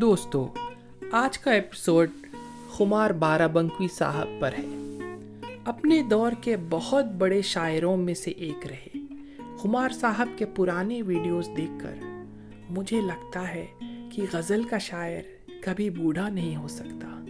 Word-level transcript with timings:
دوستو، 0.00 0.52
آج 1.12 1.38
کا 1.38 1.50
ایپیسوڈ 1.50 2.10
خمار 2.68 3.10
بارہ 3.10 3.48
بنکوی 3.48 3.88
صاحب 3.88 4.28
پر 4.40 4.52
ہے۔ 4.52 4.92
اپنے 5.64 6.02
دور 6.02 6.32
کے 6.40 6.56
بہت 6.70 7.04
بڑے 7.04 7.42
شاعروں 7.42 7.96
میں 7.96 8.14
سے 8.14 8.30
ایک 8.30 8.66
رہے۔ 8.66 8.98
خمار 9.58 9.88
صاحب 9.88 10.28
کے 10.36 10.46
پرانے 10.46 11.02
ویڈیوز 11.02 11.48
دیکھ 11.56 11.82
کر 11.82 11.94
مجھے 12.70 13.00
لگتا 13.00 13.54
ہے 13.54 13.66
کہ 14.12 14.22
غزل 14.32 14.62
کا 14.62 14.78
شاعر 14.78 15.22
کبھی 15.60 15.90
بوڑھا 15.90 16.28
نہیں 16.28 16.56
ہو 16.56 16.68
سکتا۔ 16.68 17.24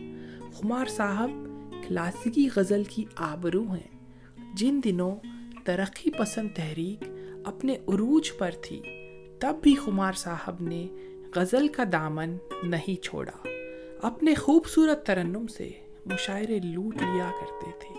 خمار 0.52 0.86
صاحب 0.86 1.30
کلاسیکی 1.88 2.48
غزل 2.56 2.82
کی 2.84 3.04
آبرو 3.16 3.62
ہیں۔ 3.62 3.98
جن 4.54 4.80
دنوں 4.84 5.16
ترقی 5.64 6.10
پسند 6.10 6.48
تحریک 6.54 7.08
اپنے 7.44 7.72
عروج 7.72 8.32
پر 8.38 8.50
تھی، 8.62 8.82
تب 9.40 9.54
بھی 9.62 9.74
خمار 9.74 10.12
صاحب 10.12 10.56
نے 10.60 10.86
غزل 11.36 11.68
کا 11.68 11.82
دامن 11.92 12.36
نہیں 12.62 13.02
چھوڑا۔ 13.02 13.48
اپنے 14.02 14.34
خوبصورت 14.34 15.06
ترنم 15.06 15.46
سے 15.46 15.70
مشاعرے 16.06 16.58
لوٹ 16.58 16.96
لیا 16.96 17.30
کرتے 17.40 17.70
تھے۔ 17.80 17.94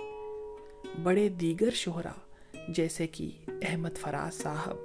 بڑے 1.04 1.30
دیگر 1.30 1.70
شہرا، 1.70 2.12
جیسے 2.68 3.08
کہ 3.08 3.32
احمد 3.48 3.98
فراز 3.98 4.42
صاحب، 4.42 4.76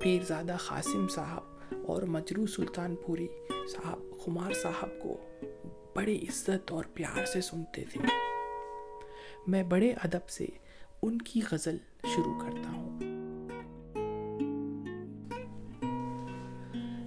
پیرزادہ 0.00 0.56
قاسم 0.68 1.08
صاحب 1.08 1.42
اور 1.86 2.02
مجرو 2.02 2.46
سلطان 2.46 2.94
پوری 3.06 3.26
صاحب، 3.48 3.98
خمار 4.24 4.52
صاحب 4.52 4.88
کو 5.02 5.20
بڑے 5.96 6.16
عزت 6.16 6.70
اور 6.70 6.84
پیار 6.94 7.24
سے 7.24 7.40
سنتے 7.40 7.84
تھے۔ 7.92 8.00
میں 9.46 9.62
بڑے 9.62 9.90
ادب 9.90 10.28
سے 10.28 10.46
ان 11.02 11.18
کی 11.18 11.40
غزل 11.52 11.76
شروع 12.14 12.40
کرتا 12.40 12.70
ہوں۔ 12.70 13.11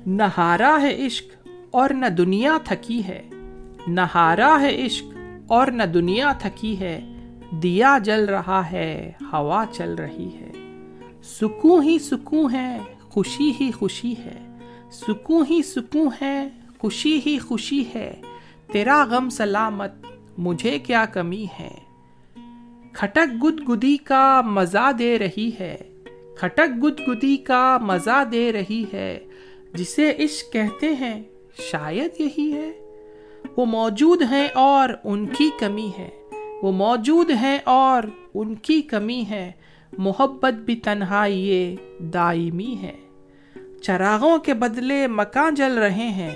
نہارا 0.05 0.77
ہے 0.81 1.05
عشق 1.05 1.47
اور 1.71 1.89
نہ 1.89 2.05
دنیا 2.05 2.57
تھکی 2.63 3.03
ہے۔ 3.07 3.29
نہارا 3.87 4.57
ہے 4.61 4.85
عشق 4.85 5.05
اور 5.47 5.67
نہ 5.67 5.83
دنیا 5.83 6.31
تھکی 6.39 6.79
ہے۔ 6.79 7.01
دیا 7.51 7.97
جل 8.03 8.25
رہا 8.25 8.71
ہے، 8.71 9.11
ہوا 9.33 9.65
چل 9.71 9.95
رہی 9.95 10.29
ہے۔ 10.39 10.51
سکون 11.23 11.83
ہی 11.83 11.99
سکون 11.99 12.53
ہے، 12.53 12.79
خوشی 13.01 13.51
ہی 13.59 13.71
خوشی 13.71 14.13
ہے۔ 14.25 14.57
سکون 14.91 15.45
ہی 15.49 15.63
سکون 15.63 16.09
ہے، 16.21 16.49
خوشی 16.77 17.19
ہی 17.25 17.39
خوشی 17.39 17.83
ہے۔ 17.95 18.21
تیرا 18.71 19.05
غم 19.09 19.29
سلامت، 19.29 19.91
مجھے 20.37 20.79
کیا 20.79 21.05
کمی 21.05 21.45
ہے۔ 21.59 21.71
کھٹک 22.93 23.43
گد 23.43 23.69
گدی 23.69 23.97
کا 23.97 24.41
مزہ 24.41 24.91
دے 24.99 25.19
رہی 25.19 25.51
ہے۔ 25.59 25.77
کھٹک 26.39 26.83
گد 26.83 27.07
گدی 27.07 27.37
کا 27.37 27.77
مزہ 27.81 28.23
دے 28.31 28.53
رہی 28.53 28.85
ہے۔ 28.93 29.19
جسے 29.75 30.13
عشق 30.19 30.53
کہتے 30.53 30.95
ہیں، 30.95 31.23
شاید 31.71 32.21
یہی 32.21 32.53
ہے۔ 32.53 32.71
وہ 33.57 33.65
موجود 33.65 34.21
ہیں 34.31 34.47
اور 34.53 34.89
ان 35.03 35.25
کی 35.25 35.49
کمی 35.59 35.91
ہے۔ 35.97 36.09
وہ 36.61 36.71
موجود 36.71 37.31
ہیں 37.31 37.59
اور 37.63 38.03
ان 38.33 38.55
کی 38.55 38.81
کمی 38.81 39.23
ہے۔ 39.29 39.51
محبت 39.97 40.53
بھی 40.53 40.75
تنہائی 40.75 41.75
دائمی 41.99 42.77
ہے۔ 42.81 42.95
چراغوں 43.81 44.37
کے 44.37 44.53
بدلے 44.53 45.07
مکان 45.07 45.55
جل 45.55 45.77
رہے 45.77 46.07
ہیں۔ 46.09 46.35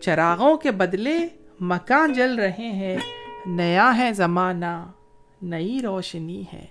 چراغوں 0.00 0.56
کے 0.56 0.70
بدلے 0.70 1.18
مکان 1.60 2.12
جل 2.12 2.38
رہے 2.38 2.72
ہیں۔ 2.72 2.96
نیا 3.46 3.98
ہے 3.98 4.12
زمانہ، 4.12 4.86
نئی 5.42 5.80
روشنی 5.82 6.44
ہے۔ 6.52 6.66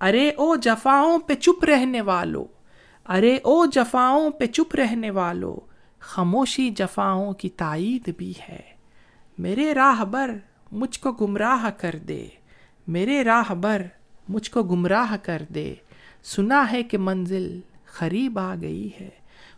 ارے 0.00 0.30
او 0.30 0.56
جفاؤں 0.56 1.18
پہ 1.18 1.34
چپ 1.34 1.64
رہنے 1.64 2.00
والوں 2.00 2.44
ارے 3.08 3.36
او 3.36 3.66
جفاؤں 3.66 4.30
پہ 4.30 4.46
چپ 4.46 4.74
رہنے 4.74 5.10
والو، 5.10 5.60
خاموشی 6.00 6.70
جفاؤں 6.70 7.32
کی 7.32 7.48
تائید 7.48 8.10
بھی 8.16 8.32
ہے۔ 8.48 8.60
میرے 9.38 9.74
راہ 9.74 10.04
بر 10.04 10.30
مجھ 10.72 11.00
کو 11.00 11.12
گمراہ 11.12 11.70
کر 11.70 11.94
دے۔ 12.08 12.28
میرے 12.88 13.24
راہ 13.24 13.54
بر 13.54 13.82
مجھ 14.28 14.50
کو 14.50 14.62
گمراہ 14.62 15.16
کر 15.22 15.42
دے۔ 15.54 15.74
سنا 16.22 16.72
ہے 16.72 16.82
کہ 16.82 16.98
منزل 16.98 17.60
قریب 17.98 18.38
آ 18.38 18.54
گئی 18.60 18.90
ہے۔ 19.00 19.08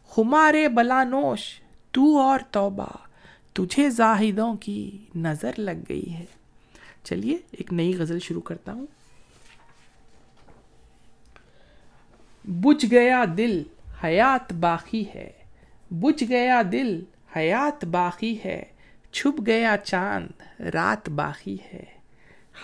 خمارے 0.08 0.68
بلانوش 0.68 1.60
تو 1.90 2.18
اور 2.18 2.40
توبہ، 2.50 2.96
تجھے 3.52 3.90
زاہدوں 3.90 4.54
کی 4.54 4.98
نظر 5.14 5.50
لگ 5.58 5.84
گئی 5.88 6.14
ہے۔ 6.14 6.24
چلیے، 7.04 7.38
ایک 7.50 7.72
نئی 7.72 7.96
غزل 7.98 8.18
شروع 8.18 8.40
کرتا 8.40 8.72
ہوں۔ 8.72 8.86
بجھ 12.46 12.86
گیا 12.90 13.24
دل، 13.36 13.62
حیات 14.04 14.52
باقی 14.52 15.04
ہے۔ 15.14 15.30
بجھ 15.90 16.24
گیا 16.28 16.62
دل، 16.72 17.04
حیات 17.36 17.84
باقی 17.84 18.38
ہے۔ 18.44 18.64
چھپ 19.12 19.46
گیا 19.46 19.76
چاند، 19.84 20.60
رات 20.60 21.08
باقی 21.08 21.56
ہے۔ 21.72 21.84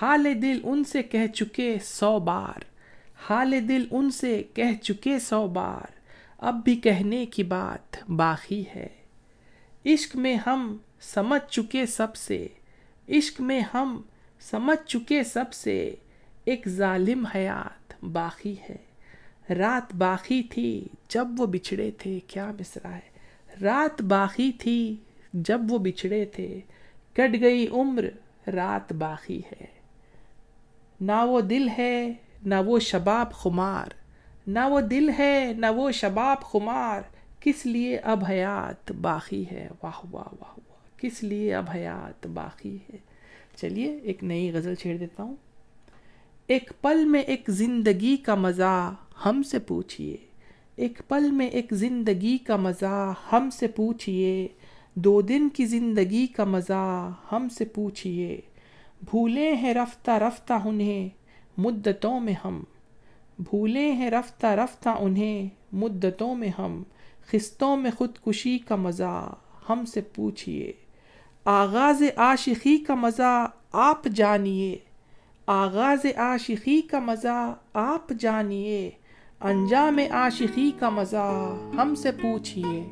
حال 0.02 0.42
دل 0.42 0.60
ان 0.62 0.84
سے 0.84 1.02
کہہ 1.02 1.26
چکے 1.26 1.76
سو 1.82 2.18
بار۔ 2.18 2.64
حال 3.30 3.68
دل 3.68 3.86
ان 3.90 4.10
سے 4.10 4.42
کہہ 4.54 4.82
چکے 4.82 5.18
سو 5.18 5.46
بار۔ 5.46 5.90
اب 6.38 6.64
بھی 6.64 6.76
کہنے 6.76 7.26
کی 7.26 7.42
بات 7.42 7.96
باقی 8.08 8.64
ہے۔ 8.74 8.88
عشق 9.86 10.16
میں 10.16 10.36
ہم 10.46 10.76
سمجھ 11.00 11.52
چکے 11.52 11.86
سب 11.86 12.16
سے۔ 12.16 12.48
عشق 13.08 13.40
میں 13.40 13.60
ہم 13.74 14.02
سمجھ 14.40 14.88
چکے 14.88 15.24
سب 15.24 15.52
سے۔ 15.52 15.94
ایک 16.44 16.68
ظالم 16.68 17.26
حیات 17.26 18.04
باقی 18.04 18.54
ہے۔ 18.70 18.91
رات 19.50 19.94
باقی 19.94 20.42
تھی 20.42 20.88
جب 21.08 21.28
وہ 21.38 21.46
بچھڑے 21.46 21.90
تھے، 21.90 22.20
کیا 22.26 22.52
مصرا 22.60 22.94
ہے؟ 22.94 23.12
رات 23.62 24.02
باقی 24.02 24.52
تھی 24.52 24.96
جب 25.32 25.60
وہ 25.68 25.78
بچھڑے 25.78 26.24
تھے، 26.24 26.60
کٹ 27.12 27.40
گئی 27.40 27.66
عمر، 27.68 28.04
رات 28.50 28.92
باقی 28.92 29.40
ہے۔ 29.40 29.66
نہ 31.00 31.24
وہ 31.24 31.40
دل 31.40 31.68
ہے، 31.78 32.12
نہ 32.46 32.54
وہ 32.66 32.78
شباب 32.78 33.32
خمار۔ 33.32 33.86
نہ 34.46 34.58
وہ 34.68 34.80
دل 34.80 35.10
ہے، 35.18 35.52
نہ 35.56 35.66
وہ 35.76 35.90
شباب 35.90 36.42
خمار۔ 36.42 37.00
کس 37.40 37.66
لیے 37.66 37.98
اب 37.98 38.24
حیات 38.28 38.92
باقی 38.92 39.44
ہے؟ 39.50 39.68
واہ 39.82 40.06
واہ 40.10 40.34
واہ 40.40 40.58
واہ۔ 40.58 41.00
کس 41.00 41.22
لیے 41.22 41.54
اب 41.54 41.64
حیات 41.74 42.26
باقی 42.26 42.76
ہے؟ 42.76 42.96
چلیے، 43.56 43.98
ایک 44.02 44.24
نئی 44.24 44.52
غزل 44.52 44.74
چھیڑ 44.74 44.96
دیتا 44.96 45.22
ہوں۔ 45.22 45.36
ایک 46.46 46.72
پل 46.80 47.04
میں 47.04 47.20
ایک 47.20 47.42
زندگی 47.48 48.16
کا 48.16 48.34
مزہ 48.34 48.94
ہم 49.26 49.42
سے 49.42 49.58
پوچھئے۔ 49.58 50.16
ایک 50.76 51.02
پل 51.08 51.30
میں 51.30 51.46
ایک 51.46 51.66
زندگی 51.72 52.38
کا 52.38 52.56
مزہ 52.56 53.12
ہم 53.32 53.50
سے 53.50 53.66
پوچھئے۔ 53.68 54.48
دو 54.94 55.20
دن 55.20 55.48
کی 55.48 55.64
زندگی 55.64 56.26
کا 56.26 56.44
مزہ 56.44 57.10
ہم 57.32 57.48
سے 57.48 57.64
پوچھئے۔ 57.64 58.40
بھولے 59.10 59.52
ہیں 59.52 59.74
رفتہ 59.74 60.10
رفتہ 60.10 60.52
انہیں 60.52 61.08
مدتوں 61.56 62.20
میں 62.20 62.34
ہم۔ 62.44 62.64
بھولے 63.38 63.92
ہیں 63.92 64.10
رفتہ 64.10 64.46
رفتہ 64.46 64.88
انہیں 64.88 65.48
مدتوں 65.72 66.34
میں 66.34 66.50
ہم۔ 66.58 66.82
خستوں 67.26 67.76
میں 67.76 67.90
خودکشی 67.90 68.58
کا 68.58 68.76
مزہ 68.76 69.34
ہم 69.68 69.84
سے 69.84 70.00
پوچھئے۔ 70.00 70.72
آغاز 71.44 72.02
عاشقی 72.16 72.78
کا 72.78 72.94
مزہ 72.94 73.50
آپ 73.72 74.04
جانیے 74.04 74.76
آغاز 75.46 76.06
عاشقی 76.16 76.80
کا 76.82 76.98
مزہ 76.98 77.54
آپ 77.74 78.12
جانیے، 78.18 78.90
انجام 79.40 79.98
عاشقی 80.10 80.70
کا 80.78 80.88
مزہ 80.88 81.56
ہم 81.76 81.94
سے 81.94 82.12
پوچھئے 82.12 82.90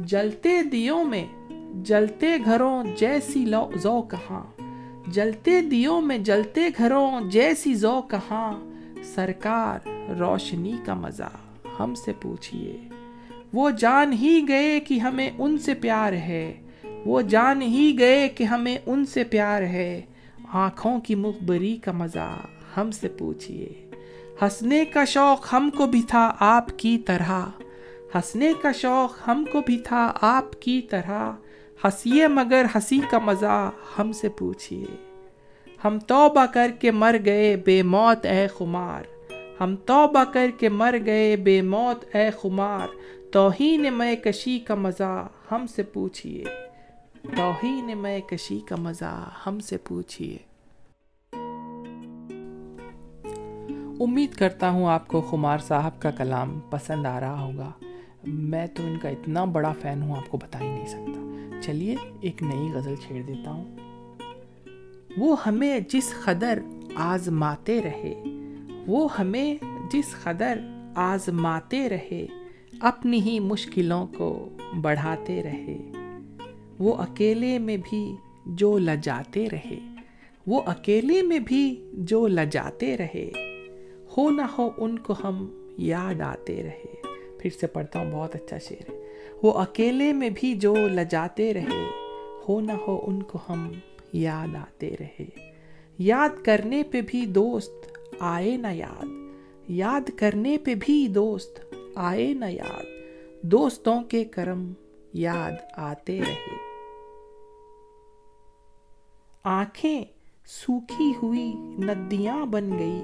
جلتے 0.00 0.62
دیوں 0.62 1.04
میں، 1.04 1.26
جلتے 1.82 2.36
گھروں 2.44 2.84
جیسی 2.96 3.44
زو 3.76 4.02
کہاں 4.02 4.42
جلتے 5.06 5.60
دیوں 5.60 6.00
میں، 6.00 6.18
جلتے 6.18 6.68
گھروں 6.78 7.20
جیسی 7.20 7.74
زو 7.74 8.02
کہاں 8.02 8.52
سرکار 9.04 9.88
روشنی 10.18 10.76
کا 10.84 10.94
مزہ 10.94 11.30
ہم 11.80 11.94
سے 11.94 12.12
پوچھئے 12.22 12.88
وہ 13.52 13.70
جان 13.70 14.12
ہی 14.12 14.44
گئے 14.48 14.80
کہ 14.80 14.98
ہمیں 14.98 15.30
ان 15.38 15.58
سے 15.58 15.74
پیار 15.74 16.12
ہے۔ 16.12 16.60
وہ 17.06 17.22
جان 17.22 17.62
ہی 17.62 17.96
گئے 17.98 18.28
کہ 18.28 18.44
ہمیں 18.44 18.78
ان 18.86 19.06
سے 19.06 19.24
پیار 19.24 19.62
ہے۔ 19.62 20.00
آنکھوں 20.52 21.00
کی 21.00 21.14
مخبری 21.14 21.76
کا 21.76 21.92
مزہ 21.92 22.40
ہم 22.76 22.90
سے 22.90 23.08
پوچھئے۔ 23.08 23.90
ہنسنے 24.42 24.84
کا 24.84 25.04
شوق 25.04 25.54
ہم 25.54 25.70
کو 25.76 25.86
بھی 25.86 26.02
تھا 26.08 26.34
آپ 26.38 26.78
کی 26.78 26.98
طرح۔ 26.98 27.46
ہنسنے 28.14 28.52
کا 28.62 28.72
شوق 28.72 29.28
ہم 29.28 29.44
کو 29.52 29.60
بھی 29.66 29.78
تھا 29.78 30.12
آپ 30.20 30.62
کی 30.62 30.80
طرح۔ 30.82 31.32
ہنسیے 31.84 32.28
مگر 32.28 32.64
ہنسی 32.74 33.00
کا 33.10 33.18
مزہ 33.18 33.70
ہم 33.98 34.12
سے 34.12 34.28
پوچھیے 34.28 34.86
ہم 35.84 35.98
توبہ 35.98 36.46
کر 36.46 36.70
کے 36.80 36.90
مر 36.90 37.16
گئے 37.24 37.56
بے 37.56 37.82
موت 37.82 38.26
اے 38.26 38.46
خمار۔ 38.46 39.02
ہم 39.60 39.76
توبہ 39.76 40.24
کر 40.32 40.50
کے 40.58 40.68
مر 40.68 40.94
گئے 41.06 41.36
بے 41.36 41.62
موت 41.62 42.16
اے 42.16 42.30
خمار۔ 42.30 42.88
توہین 43.32 43.86
میں 43.92 44.16
کشی 44.16 44.58
کا 44.58 44.74
مزہ 44.74 45.28
ہم 45.50 45.66
سے 45.66 45.82
پوچھیے 45.82 46.44
توہین 47.36 47.98
میں 47.98 48.20
کشی 48.20 48.60
کا 48.60 48.76
مزہ 48.76 49.30
ہم 49.46 49.60
سے 49.60 49.76
پوچھیے 49.76 50.38
امید 54.00 54.34
کرتا 54.34 54.70
ہوں 54.70 54.86
آپ 54.86 55.08
کو 55.08 55.20
خمار 55.20 55.58
صاحب 55.58 56.00
کا 56.00 56.10
کلام 56.10 56.60
پسند 56.70 57.06
آ 57.06 57.20
رہا 57.20 57.40
ہوگا۔ 57.40 57.72
میں 58.24 58.66
تو 58.66 58.82
ان 58.86 58.98
کا 59.02 59.08
اتنا 59.08 59.44
بڑا 59.44 59.72
فین 59.80 60.02
ہوں، 60.02 60.16
آپ 60.16 60.30
کو 60.30 60.38
بتا 60.38 60.60
ہی 60.60 60.68
نہیں 60.68 60.86
سکتا۔ 60.86 61.20
چلیے، 61.62 61.96
ایک 62.20 62.42
نئی 62.42 62.72
غزل 62.74 62.94
چھیڑ 62.96 63.22
دیتا 63.22 63.50
ہوں۔ 63.50 63.76
وہ 65.16 65.36
ہمیں 65.46 65.80
جس 65.88 66.14
قدر 66.24 66.58
آزماتے 66.94 67.82
رہے، 67.82 68.22
وہ 68.86 69.08
ہمیں 69.18 69.54
جس 69.92 70.14
قدر 70.22 70.58
آزماتے 70.94 71.88
رہے، 71.88 72.26
اپنی 72.80 73.20
ہی 73.20 73.40
مشکلوں 73.40 74.06
کو 74.06 74.48
بڑھاتے 74.80 75.42
رہے۔ 75.42 76.03
وہ 76.84 76.94
اکیلے 76.94 77.58
میں 77.58 77.76
بھی 77.76 78.16
جو 78.46 78.78
لجاتے 78.78 79.46
رہے، 79.52 79.78
وہ 80.46 80.60
اکیلے 80.66 81.22
میں 81.22 81.38
بھی 81.38 81.90
جو 81.92 82.26
لجاتے 82.26 82.96
رہے، 82.96 83.30
ہو 84.16 84.30
نہ 84.30 84.42
ہو 84.42 84.70
ان 84.76 84.98
کو 84.98 85.14
ہم 85.24 85.66
یاد 85.78 86.20
آتے 86.20 86.62
رہے۔ 86.62 87.02
پھر 87.38 87.50
سے 87.60 87.66
پڑھتا 87.66 87.98
ہوں، 87.98 88.12
بہت 88.12 88.34
اچھا 88.34 88.58
شعر 88.58 88.90
ہے۔ 88.90 89.02
وہ 89.42 89.52
اکیلے 89.52 90.12
میں 90.12 90.30
بھی 90.30 90.54
جو 90.54 90.74
لجاتے 90.76 91.54
رہے، 91.54 91.86
ہو 92.48 92.60
نہ 92.60 92.72
ہو 92.72 93.04
ان 93.06 93.22
کو 93.22 93.38
ہم 93.48 93.72
یاد 94.12 94.54
آتے 94.54 94.94
رہے۔ 95.00 95.24
یاد 95.98 96.44
کرنے 96.44 96.82
پہ 96.82 97.00
بھی 97.00 97.26
دوست 97.26 97.98
آئے 98.18 98.56
نہ 98.56 98.72
یاد۔ 98.72 99.04
یاد 99.68 100.10
کرنے 100.16 100.58
پہ 100.58 100.74
بھی 100.80 101.08
دوست 101.08 101.74
آئے 101.94 102.34
نہ 102.34 102.44
یاد۔ 102.48 102.84
دوستوں 103.42 104.02
کے 104.02 104.24
کرم 104.24 104.72
یاد 105.14 105.52
آتے 105.76 106.20
رہے۔ 106.20 106.63
آنکھیں 109.44 110.04
سوکھی 110.46 111.12
ہوئی 111.22 111.52
ندیاں 111.78 112.46
بن 112.46 112.78
گئی۔ 112.78 113.02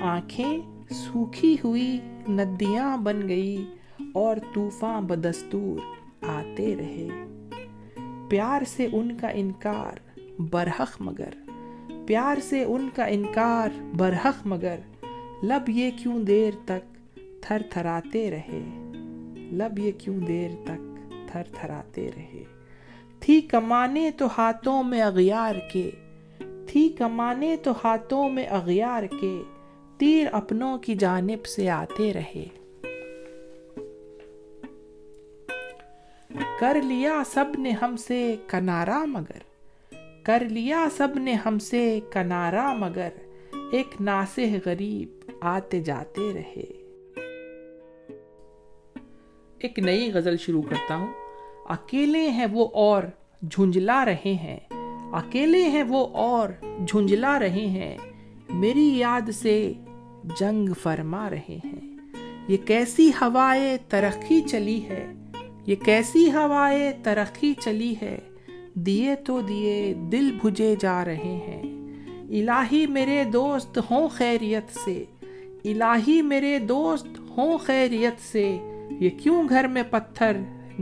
آنکھیں 0.00 0.58
سوکھی 0.90 1.56
ہوئی 1.64 2.00
ندیاں 2.28 2.96
بن 2.96 3.28
گئی 3.28 3.64
اور 4.14 4.36
طوفان 4.54 5.04
بدستور 5.04 5.78
آتے 6.28 6.76
رہے۔ 6.76 7.08
پیار 8.28 8.62
سے 8.66 8.88
ان 8.92 9.16
کا 9.16 9.28
انکار 9.28 10.20
برحق 10.38 10.96
مگر۔ 11.00 11.30
پیار 12.06 12.36
سے 12.42 12.64
ان 12.64 12.88
کا 12.94 13.04
انکار 13.04 13.68
برحق 13.96 14.46
مگر۔ 14.46 14.76
لب 15.42 15.68
یہ 15.68 15.90
کیوں 16.02 16.22
دیر 16.24 16.54
تک 16.64 17.10
تھر 17.42 17.62
تھراتے 17.70 18.30
رہے؟ 18.30 18.92
لب 19.52 19.78
یہ 19.78 19.92
کیوں 19.98 20.18
دیر 20.18 20.50
تک 20.64 21.08
تھر 21.32 21.42
تھراتے 21.60 22.10
رہے؟ 22.16 22.61
تھی 23.22 23.40
کمانے 23.40 24.10
تو 24.16 24.26
ہاتھوں 24.38 24.82
میں 24.82 25.02
اغیار 25.02 25.54
کے، 25.72 25.90
تھی 26.66 26.88
کمانے 26.88 27.56
تو 27.56 27.72
ہاتھوں 27.84 28.28
میں 28.28 28.46
اغیار 28.46 29.02
کے، 29.20 29.42
تیر 29.98 30.26
اپنوں 30.32 30.78
کی 30.78 30.94
جانب 30.94 31.46
سے 31.46 31.70
آتے 31.70 32.12
رہے۔ 32.12 32.44
کر 36.60 36.76
لیا 36.84 37.22
سب 37.26 37.44
نے 37.58 37.70
ہم 37.70 37.96
سے 37.96 38.36
کنارا 38.46 39.04
مگر، 39.04 39.38
کر 40.22 40.42
لیا 40.50 40.88
سب 40.96 41.08
نے 41.16 41.32
ہم 41.32 41.58
سے 41.58 42.00
کنارا 42.10 42.74
مگر، 42.74 43.08
ایک 43.72 44.00
ناسح 44.00 44.56
غریب 44.66 45.30
آتے 45.40 45.80
جاتے 45.80 46.32
رہے۔ 46.34 46.66
ایک 49.58 49.78
نئی 49.78 50.12
غزل 50.12 50.36
شروع 50.36 50.62
کرتا 50.62 50.96
ہوں۔ 50.96 51.21
اکیلے 51.68 52.30
ہیں 52.30 52.46
وہ 52.52 52.68
اور 52.72 53.02
جھنجلا 53.50 54.04
رہے 54.04 54.32
ہیں۔ 54.32 54.58
اکیلے 55.12 55.62
ہیں 55.62 55.82
وہ 55.82 56.06
اور 56.06 56.48
جھنجلا 56.86 57.38
رہے 57.38 57.66
ہیں۔ 57.66 57.96
میری 58.50 58.98
یاد 58.98 59.30
سے 59.30 59.72
جنگ 60.40 60.72
فرما 60.82 61.30
رہے 61.30 61.58
ہیں۔ 61.64 61.96
یہ 62.48 62.56
کیسی 62.64 63.10
ہوائے 63.10 63.76
ترقی 63.88 64.40
چلی 64.40 64.84
ہے۔ 64.88 65.12
یہ 65.66 65.74
کیسی 65.84 66.32
ہوائے 66.32 66.92
ترقی 67.02 67.54
چلی 67.60 67.94
ہے۔ 68.02 68.18
دیے 68.74 69.14
تو 69.14 69.40
دیے 69.40 69.94
دل 70.12 70.38
بھجے 70.42 70.76
جا 70.80 71.04
رہے 71.04 71.40
ہیں۔ 71.46 71.62
الہی 72.28 72.86
میرے 72.86 73.24
دوست 73.24 73.78
ہوں 73.90 74.08
خیریت 74.08 74.78
سے۔ 74.84 75.04
الہی 75.64 76.22
میرے 76.22 76.58
دوست 76.58 77.20
ہوں 77.36 77.58
خیریت 77.58 78.32
سے۔ 78.32 78.58
یہ 79.00 79.10
کیوں 79.10 79.48
گھر 79.48 79.66
میں 79.66 79.82
پتھر 79.90 80.32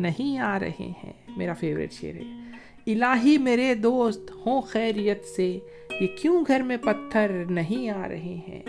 نہیں 0.00 0.38
آ 0.38 0.58
رہے 0.58 0.93
ہیں 1.05 1.12
میرا 1.37 1.52
فیوریٹ 1.52 1.93
شعر 1.93 2.14
ہے۔ 2.14 2.50
الہی 2.87 3.38
میرے 3.38 3.75
دوست 3.75 4.31
ہوں 4.47 4.61
خیریت 4.61 5.25
سے، 5.25 5.58
یہ 6.00 6.06
کیوں 6.17 6.44
گھر 6.49 6.62
میں 6.62 6.76
پتھر 6.76 7.44
نہیں 7.50 7.91
آ 7.91 8.08
رہے 8.08 8.38
ہیں؟ 8.49 8.62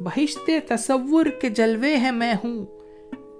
بہشت 0.00 0.50
تصور 0.68 1.26
کے 1.26 1.48
جلوے 1.48 1.96
ہیں 1.96 2.12
میں 2.12 2.34
ہوں۔ 2.44 2.66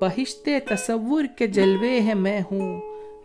بہشت 0.01 0.49
تصور 0.69 1.25
کے 1.39 1.47
جلوے 1.47 2.01
ہیں 2.01 2.15
میں 2.15 2.41
ہوں۔ 2.41 2.81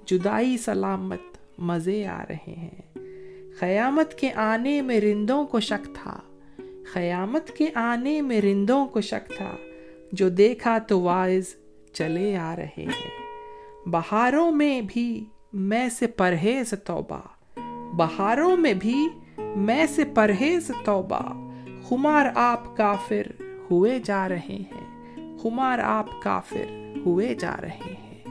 جدائی 0.05 0.57
سلامت 0.57 1.19
مزے 1.57 2.05
آ 2.05 2.23
رہے 2.29 2.53
ہیں۔ 2.57 2.97
قیامت 3.59 4.13
کے 4.15 4.31
آنے 4.33 4.81
میں 4.81 4.99
رندوں 4.99 5.45
کو 5.45 5.59
شک 5.59 5.95
تھا۔ 5.95 6.19
قیامت 6.93 7.51
کے 7.51 7.67
آنے 7.75 8.21
میں 8.21 8.41
رندوں 8.41 8.85
کو 8.85 9.01
شک 9.01 9.31
تھا۔ 9.37 9.55
جو 10.11 10.29
دیکھا 10.29 10.77
تو 10.77 11.01
وائز 11.01 11.55
چلے 11.93 12.37
آ 12.37 12.55
رہے 12.55 12.83
ہیں۔ 12.85 13.20
بہاروں 13.85 14.51
میں 14.51 14.81
بھی 14.87 15.25
میں 15.53 15.89
سے 15.89 16.07
پرہیز 16.07 16.73
توبہ، 16.85 17.19
بہاروں 17.95 18.57
میں 18.57 18.73
بھی 18.73 19.07
میں 19.55 19.85
سے 19.85 20.05
پرہیز 20.05 20.71
توبہ۔ 20.85 21.51
خمار 21.83 22.25
آپ 22.35 22.77
کافر 22.77 23.21
ہوئے 23.71 23.99
جا 23.99 24.29
رہے 24.29 24.37
ہیں۔ 24.39 24.97
خمار 25.37 25.79
آپ 25.79 26.21
کافر 26.21 26.95
ہوئے 27.05 27.35
جا 27.35 27.55
رہے 27.61 27.95
ہیں۔ 28.03 28.23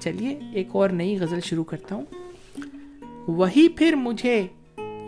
چلیے، 0.00 0.40
ایک 0.54 0.68
اور 0.72 0.90
نئی 0.90 1.18
غزل 1.18 1.40
شروع 1.40 1.64
کرتا 1.64 1.94
ہوں۔ 1.94 2.06
وہی 3.26 3.68
پھر 3.68 3.94
مجھے 3.96 4.46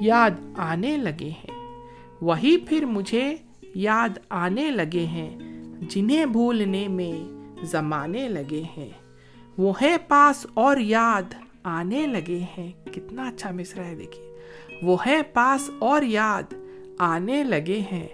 یاد 0.00 0.30
آنے 0.56 0.96
لگے 0.96 1.30
ہیں۔ 1.30 1.74
وہی 2.20 2.56
پھر 2.58 2.84
مجھے 2.84 3.36
یاد 3.74 4.18
آنے 4.28 4.70
لگے 4.70 5.06
ہیں 5.06 5.38
جنہیں 5.80 6.26
بھولنے 6.26 6.88
میں 6.88 7.32
زمانے 7.64 8.28
لگے 8.28 8.62
ہیں۔ 8.76 9.07
وہ 9.58 9.72
ہے 9.82 9.96
پاس 10.08 10.46
اور 10.54 10.76
یاد 10.76 11.34
آنے 11.62 12.06
لگے 12.06 12.40
ہیں۔ 12.58 12.72
کتنا 12.92 13.28
اچھا 13.28 13.50
مصرا 13.50 13.84
ہے 13.84 13.94
دیکھیے۔ 13.94 14.36
وہ 14.82 14.96
ہے 15.06 15.22
پاس 15.22 15.70
اور 15.78 16.02
یاد 16.02 16.54
آنے 16.98 17.44
لگے 17.44 17.80
ہیں۔ 17.92 18.08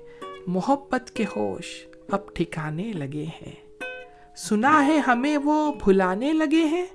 محبت 0.47 1.11
کے 1.11 1.25
ہوش 1.37 1.87
اب 2.09 2.35
ٹھکانے 2.35 2.93
لگے 2.93 3.25
ہیں۔ 3.25 3.55
سنا 4.37 4.87
ہے 4.87 4.99
ہمیں 4.99 5.39
وہ 5.45 5.73
بھلانے 5.85 6.33
لگے 6.33 6.65
ہیں۔ 6.65 6.87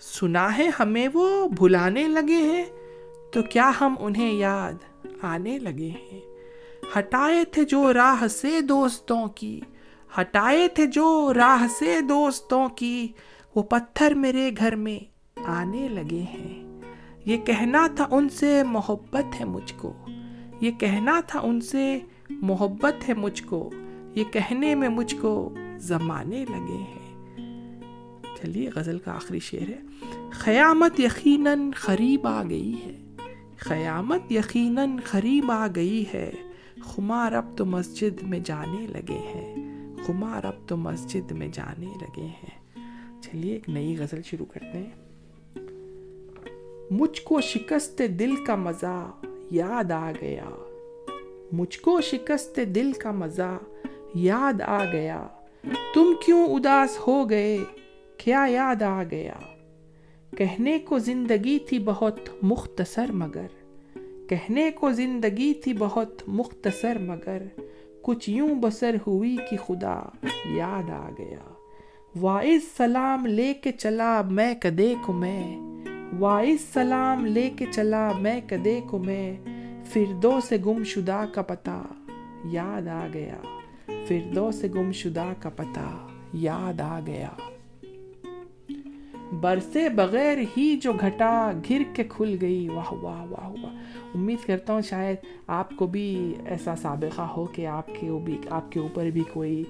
سنا 0.00 0.58
ہے 0.58 0.70
ہمیں 0.80 1.08
وہ 1.14 1.48
بھلانے 1.48 2.08
لگے 2.08 2.36
ہیں۔ 2.36 2.64
تو 3.32 3.42
کیا 3.42 3.72
ہم 3.80 3.94
انہیں 4.00 4.32
یاد 4.32 5.02
آنے 5.22 5.58
لگے 5.58 5.90
ہیں؟ 5.90 6.20
ہٹائے 6.98 7.44
تھے 7.44 7.64
جو 7.64 7.92
راہ 7.92 8.26
سے 8.26 8.60
دوستوں 8.60 9.26
کی۔ 9.26 9.60
ہٹائے 10.20 10.68
تھے 10.68 10.86
جو 10.86 11.34
راہ 11.34 11.66
سے 11.78 12.00
دوستوں 12.00 12.68
کی۔ 12.68 13.08
وہ 13.54 13.62
پتھر 13.62 14.14
میرے 14.14 14.50
گھر 14.56 14.76
میں 14.76 14.98
آنے 15.44 15.88
لگے 15.88 16.22
ہیں۔ 16.22 16.80
یہ 17.24 17.36
کہنا 17.36 17.86
تھا 17.96 18.06
ان 18.10 18.28
سے 18.28 18.62
محبت 18.62 19.40
ہے 19.40 19.44
مجھ 19.44 19.74
کو۔ 19.76 19.92
یہ 20.60 20.70
کہنا 20.70 21.20
تھا 21.26 21.40
ان 21.42 21.60
سے 21.60 21.98
محبت 22.30 23.08
ہے 23.08 23.14
مجھ 23.14 23.42
کو۔ 23.42 23.70
یہ 24.14 24.24
کہنے 24.24 24.74
میں 24.74 24.88
مجھ 24.88 25.16
کو 25.20 25.54
زمانے 25.78 26.44
لگے 26.44 26.76
ہیں۔ 26.76 27.26
چلیے، 28.40 28.70
غزل 28.74 28.98
کا 28.98 29.12
آخری 29.12 29.38
شعر 29.38 29.68
ہے۔ 29.68 29.80
قیامت 30.44 31.00
یقیناً 31.00 31.70
قریب 31.70 32.26
آ 32.26 32.42
گئی 32.50 32.74
ہے۔ 32.86 33.14
قیامت 33.58 34.32
یقیناً 34.32 34.90
قریب 35.10 35.50
آ 35.50 35.66
گئی 35.74 36.04
ہے۔ 36.14 36.32
خمار 36.80 37.32
اب 37.32 37.56
تو 37.56 37.64
مسجد 37.64 38.22
میں 38.22 38.38
جانے 38.44 38.86
لگے 38.86 39.18
ہیں۔ 39.18 39.54
خمار 40.06 40.44
اب 40.44 40.68
تو 40.68 40.76
مسجد 40.76 41.32
میں 41.32 41.48
جانے 41.52 41.86
لگے 41.86 42.26
ہیں۔ 42.26 42.57
چلیے، 43.32 43.52
ایک 43.52 43.68
نئی 43.68 43.96
غزل 43.98 44.22
شروع 44.22 44.46
کرتے 44.46 44.78
ہیں۔ 44.78 44.90
مجھ 46.90 47.22
کو 47.22 47.40
شکست 47.40 48.02
دل 48.18 48.44
کا 48.44 48.56
مزہ 48.56 49.10
یاد 49.50 49.90
آ 49.90 50.12
گیا۔ 50.20 50.44
مجھ 51.52 51.80
کو 51.80 52.00
شکست 52.00 52.60
دل 52.74 52.92
کا 52.92 53.10
مزہ 53.10 53.58
یاد 54.14 54.60
آ 54.60 54.84
گیا۔ 54.92 55.26
تم 55.94 56.12
کیوں 56.26 56.46
اداس 56.46 56.98
ہو 57.06 57.30
گئے؟ 57.30 57.58
کیا 58.16 58.46
یاد 58.48 58.82
آ 58.82 59.02
گیا؟ 59.10 59.34
کہنے 60.36 60.78
کو 60.78 60.98
زندگی 60.98 61.58
تھی 61.58 61.78
بہت 61.78 62.18
مختصر 62.42 63.12
مگر۔ 63.12 63.46
کہنے 64.28 64.70
کو 64.70 64.92
زندگی 64.92 65.54
تھی 65.54 65.72
بہت 65.78 66.22
مختصر 66.26 66.98
مگر۔ 66.98 67.42
کچھ 68.02 68.30
یوں 68.30 68.54
بسر 68.60 68.96
ہوئی 69.06 69.36
کہ 69.50 69.56
خدا 69.56 70.00
یاد 70.44 70.90
آ 70.90 71.10
گیا۔ 71.18 71.57
وائز 72.16 72.60
سلام 72.76 73.26
لے 73.26 73.54
کے 73.54 73.72
چلا 73.72 74.22
میں 74.30 74.54
کدے 74.54 74.94
کو 75.06 75.12
میں؟ 75.12 75.60
وائز 76.18 76.58
سلام 76.72 77.26
لے 77.26 77.50
کے 77.56 77.66
چلا 77.72 78.12
میں 78.20 78.40
کدے 78.46 78.80
کو 78.86 78.98
میں؟ 78.98 79.36
فردو 79.84 80.40
سے 80.48 80.56
گم 80.66 80.84
شدہ 80.84 81.24
کا 81.32 81.42
پتہ 81.42 81.82
یاد 82.44 82.88
آ 82.88 83.06
گیا۔ 83.14 83.36
فردو 84.06 84.50
سے 84.50 84.68
گم 84.74 84.92
شدہ 84.92 85.24
کا 85.40 85.48
پتہ 85.48 86.06
یاد 86.32 86.80
آ 86.80 87.00
گیا۔ 87.06 87.28
برسے 89.40 89.88
بغیر 89.88 90.38
ہی 90.56 90.78
جو 90.82 90.92
گھٹا 90.92 91.52
گھر 91.68 91.82
کے 91.94 92.04
کھل 92.04 92.36
گئی۔ 92.40 92.68
واہ 92.68 92.92
واہ 92.92 93.24
واہ 93.24 93.50
واہ۔ 93.50 93.72
امید 94.14 94.46
کرتا 94.46 94.72
ہوں 94.72 94.80
شاید 94.80 95.16
آپ 95.46 95.70
کو 95.76 95.86
بھی 95.86 96.34
ایسا 96.46 96.76
سابقہ 96.76 97.22
ہو 97.22 97.46
کہ 97.46 97.66
آپ 97.66 97.86
کے 98.00 98.10
بھی 98.24 98.38
آپ 98.50 98.72
کے 98.72 98.80
اوپر 98.80 99.10
بھی 99.10 99.22
کوئی 99.32 99.64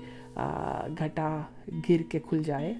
گھٹا 0.98 1.42
گر 1.88 2.02
کے 2.02 2.18
کھل 2.18 2.42
جائے۔ 2.42 2.74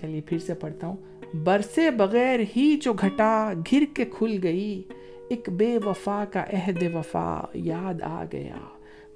چلیے، 0.00 0.20
پھر 0.20 0.38
سے 0.38 0.54
پڑھتا 0.54 0.86
ہوں۔ 0.86 0.96
برسے 1.44 1.90
بغیر 1.90 2.40
ہی 2.56 2.76
جو 2.82 2.92
گھٹا 2.92 3.52
گر 3.72 3.82
کے 3.94 4.04
کھل 4.04 4.38
گئی، 4.42 4.82
ایک 5.28 5.48
بے 5.48 5.78
وفا 5.84 6.24
کا 6.32 6.40
عہد 6.40 6.82
وفا 6.94 7.40
یاد 7.54 8.02
آ 8.02 8.24
گیا۔ 8.32 8.56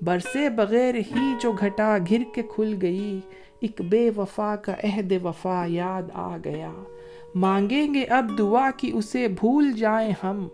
برسے 0.02 0.48
بغیر 0.48 0.94
ہی 0.94 1.34
جو 1.40 1.52
گھٹا 1.52 1.96
گر 2.10 2.34
کے 2.34 2.42
کھل 2.54 2.78
گئی، 2.82 3.20
ایک 3.60 3.80
بے 3.82 4.10
وفا 4.16 4.56
کا 4.56 4.75
عہد 4.84 5.12
وفا 5.25 5.64
یاد 5.68 6.02
آ 6.12 6.37
گیا۔ 6.44 6.72
مانگیں 7.34 7.94
گے 7.94 8.04
اب 8.04 8.38
دعا 8.38 8.70
کی 8.76 8.90
اسے 8.94 9.28
بھول 9.28 9.72
جائیں 9.72 10.12
ہم۔ 10.22 10.48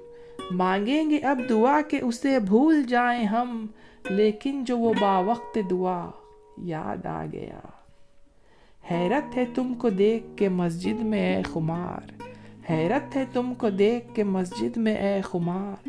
مانگیں 0.50 1.10
گے 1.10 1.18
اب 1.18 1.40
دعا 1.48 1.80
کہ 1.80 1.98
اسے 2.02 2.38
بھول 2.38 2.82
جائیں 2.82 3.24
ہم۔ 3.24 3.66
لیکن 4.10 4.64
جو 4.64 4.78
وہ 4.78 4.92
با 5.00 5.18
وقت 5.18 5.58
دعا 5.70 6.10
یاد 6.62 7.06
آ 7.06 7.24
گیا۔ 7.32 7.60
حیرت 8.90 9.36
ہے 9.36 9.44
تم 9.54 9.74
کو 9.74 9.88
دیکھ 9.88 10.36
کے 10.36 10.48
مسجد 10.48 11.00
میں 11.00 11.36
اے 11.36 11.42
خمار۔ 11.42 12.22
حیرت 12.70 13.16
ہے 13.16 13.24
تم 13.32 13.54
کو 13.54 13.70
دیکھ 13.70 14.14
کے 14.14 14.24
مسجد 14.24 14.76
میں 14.76 14.96
اے 14.96 15.20
خمار۔ 15.20 15.88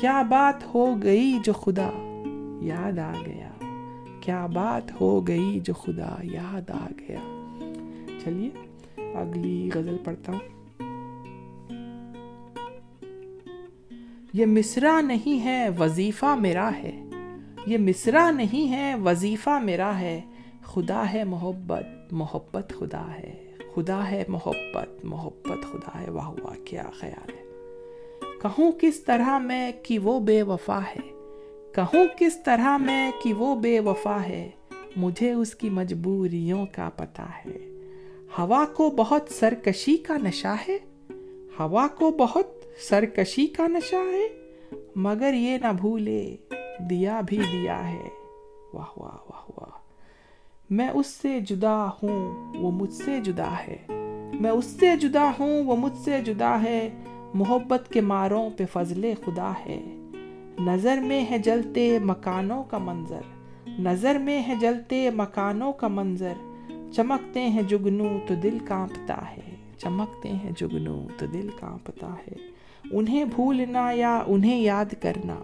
کیا 0.00 0.22
بات 0.22 0.74
ہو 0.74 1.02
گئی 1.02 1.38
جو 1.44 1.52
خدا؟ 1.52 1.90
یاد 2.62 2.98
آ 2.98 3.12
گیا۔ 3.26 3.50
کیا 4.20 4.46
بات 4.46 5.00
ہو 5.00 5.26
گئی 5.26 5.60
جو 5.60 5.74
خدا؟ 5.74 6.16
یاد 6.22 6.70
آ 6.70 6.86
گیا۔ 6.98 7.48
چلیے، 8.24 8.50
اگلی 9.14 9.70
غزل 9.74 9.96
پڑھتا 10.04 10.32
ہوں۔ 10.32 10.40
یہ 14.32 14.46
مصرع 14.46 15.00
نہیں 15.00 15.44
ہے، 15.44 15.68
وظیفہ 15.78 16.26
میرا 16.26 16.70
ہے۔ 16.82 17.04
یہ 17.66 17.78
مصرع 17.78 18.30
نہیں 18.30 18.72
ہے، 18.72 18.94
وظیفہ 19.04 19.50
میرا 19.50 20.00
ہے۔ 20.00 20.20
خدا 20.64 21.12
ہے 21.12 21.24
محبت 21.24 22.12
محبت 22.12 22.72
خدا 22.78 23.14
ہے۔ 23.14 23.50
خدا 23.74 24.10
ہے 24.10 24.24
محبت 24.28 25.04
محبت 25.04 25.72
خدا 25.72 26.00
ہے۔ 26.00 26.10
واہ 26.10 26.28
واہ، 26.28 26.54
کیا 26.64 26.84
خیال 26.94 27.32
ہے۔ 27.36 27.42
کہوں 28.42 28.72
کس 28.72 29.00
طرح 29.00 29.38
میں 29.38 29.72
کہ 29.82 29.98
وہ 29.98 30.20
بے 30.20 30.42
وفا 30.42 30.78
ہے۔ 30.78 31.28
کہوں 31.74 32.04
کس 32.18 32.42
طرح 32.42 32.76
میں 32.76 33.10
کہ 33.22 33.34
وہ 33.34 33.54
بے 33.54 33.80
وفا 33.80 34.22
ہے۔ 34.28 34.50
مجھے 34.96 35.32
اس 35.32 35.54
کی 35.54 35.70
مجبوریوں 35.70 36.66
کا 36.72 36.90
پتہ 36.96 37.22
ہے۔ 37.22 37.58
ہوا 38.38 38.64
کو 38.74 38.90
بہت 38.90 39.22
سرکشی 39.30 39.96
کا 39.96 40.16
نشہ 40.22 40.54
ہے۔ 40.68 40.78
ہوا 41.58 41.88
کو 41.88 42.10
بہت 42.10 42.46
سرکشی 42.88 43.46
کا 43.46 43.66
نشہ 43.66 43.96
ہے۔ 43.96 44.41
مگر 44.96 45.34
یہ 45.34 45.58
نہ 45.58 45.72
بھولے، 45.80 46.36
دیا 46.90 47.20
بھی 47.26 47.38
دیا 47.52 47.92
ہے۔ 47.92 48.08
واہ 48.72 48.98
واہ 48.98 49.14
واہ 49.14 49.50
واہ۔ 49.56 49.78
میں 50.70 50.88
اس 50.88 51.06
سے 51.06 51.40
جدا 51.40 51.86
ہوں، 51.86 52.54
وہ 52.58 52.70
مجھ 52.70 52.92
سے 52.92 53.20
جدا 53.20 53.52
ہے۔ 53.68 53.76
میں 54.40 54.50
اس 54.50 54.64
سے 54.64 54.96
جدا 54.96 55.30
ہوں، 55.38 55.64
وہ 55.64 55.76
مجھ 55.76 55.96
سے 55.96 56.18
جدا 56.24 56.62
ہے۔ 56.62 56.90
محبت 57.34 57.92
کے 57.92 58.00
ماروں 58.00 58.50
پہ 58.56 58.64
فضل 58.72 59.12
خدا 59.24 59.52
ہے۔ 59.66 59.82
نظر 60.60 60.98
میں 60.98 61.26
ہے 61.30 61.38
جلتے 61.38 61.98
مکانوں 61.98 62.64
کا 62.64 62.78
منظر۔ 62.78 63.20
نظر 63.68 64.18
میں 64.18 64.42
ہے 64.48 64.54
جلتے 64.60 65.10
مکانوں 65.10 65.72
کا 65.72 65.88
منظر۔ 65.88 66.32
چمکتے 66.92 67.48
ہیں 67.48 67.62
جگنو 67.62 68.08
تو 68.26 68.34
دل 68.34 68.58
کانپتا 68.64 69.30
ہے۔ 69.30 69.56
چمکتے 69.78 70.28
ہیں 70.28 70.50
جگنو 70.56 71.06
تو 71.18 71.26
دل 71.26 71.48
کانپتا 71.60 72.14
ہے۔ 72.14 72.61
انہیں 72.92 73.24
بھولنا 73.24 73.90
یا 73.90 74.22
انہیں 74.26 74.60
یاد 74.60 74.94
کرنا۔ 75.02 75.36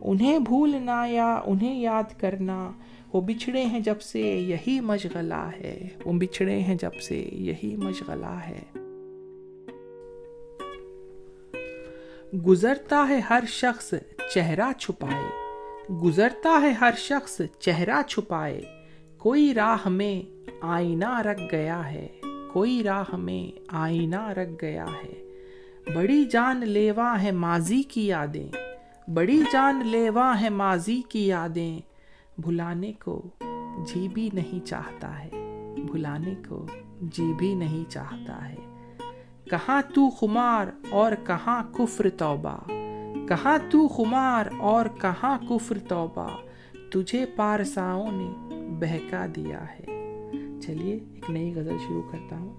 انہیں 0.00 0.38
بھولنا 0.38 1.04
یا 1.06 1.40
انہیں 1.46 1.80
یاد 1.80 2.20
کرنا، 2.20 2.70
وہ 3.12 3.20
بچھڑے 3.20 3.64
ہیں 3.64 3.80
جب 3.80 4.00
سے 4.00 4.20
یہی 4.20 4.80
مشغلہ 4.80 5.50
ہے۔ 5.60 5.88
وہ 6.04 6.12
بچھڑے 6.12 6.60
ہیں 6.60 6.74
جب 6.74 7.00
سے 7.00 7.28
یہی 7.32 7.76
مشغلہ 7.76 8.26
ہے۔ 8.26 8.62
گزرتا 12.46 13.06
ہے 13.08 13.18
ہر 13.18 13.44
شخص 13.48 13.94
چہرہ 14.34 14.72
چھپائے۔ 14.78 15.30
گزرتا 15.94 16.60
ہے 16.62 16.70
ہر 16.70 16.90
شخص 16.96 17.40
چہرہ 17.58 18.02
چھپائے۔ 18.08 18.60
کوئی 19.18 19.54
راہ 19.54 19.88
میں 19.88 20.46
آئینہ 20.60 21.20
رکھ 21.20 21.42
گیا 21.52 21.92
ہے۔ 21.92 22.08
کوئی 22.52 22.82
راہ 22.82 23.16
میں 23.16 23.58
آئینہ 23.68 24.28
رکھ 24.28 24.64
گیا 24.64 24.84
ہے۔ 24.84 25.21
بڑی 25.94 26.24
جان 26.24 26.56
لیوا 26.56 27.22
ہے 27.22 27.30
ماضی 27.30 27.82
کی 27.82 28.06
یادیں، 28.06 28.48
بڑی 29.10 29.42
جان 29.52 29.82
لیوا 29.86 30.40
ہے 30.40 30.48
ماضی 30.48 31.02
کی 31.08 31.26
یادیں۔ 31.26 31.78
بھلانے 32.38 32.92
کو 32.92 33.22
جی 33.86 34.08
بھی 34.08 34.30
نہیں 34.32 34.66
چاہتا 34.66 35.24
ہے، 35.24 35.30
بھلانے 35.92 36.34
کو 36.48 36.66
جی 37.00 37.32
بھی 37.32 37.54
نہیں 37.54 37.90
چاہتا 37.90 38.48
ہے۔ 38.48 38.56
کہاں 39.50 39.82
تو 39.94 40.10
خمار 40.10 40.66
اور 40.90 41.12
کہاں 41.26 41.62
کفر 41.72 42.10
توبہ؟ 42.10 42.58
کہاں 43.28 43.58
تو 43.70 43.88
خمار 43.88 44.46
اور 44.58 44.86
کہاں 45.00 45.38
کفر 45.48 45.78
توبہ؟ 45.78 46.28
تجھے 46.90 47.26
پارساؤں 47.26 48.12
نے 48.12 48.32
بہکا 48.80 49.26
دیا 49.36 49.64
ہے۔ 49.64 49.84
چلیے، 50.62 50.94
ایک 50.94 51.30
نئی 51.30 51.54
غزل 51.54 51.76
شروع 51.88 52.02
کرتا 52.12 52.36
ہوں۔ 52.36 52.54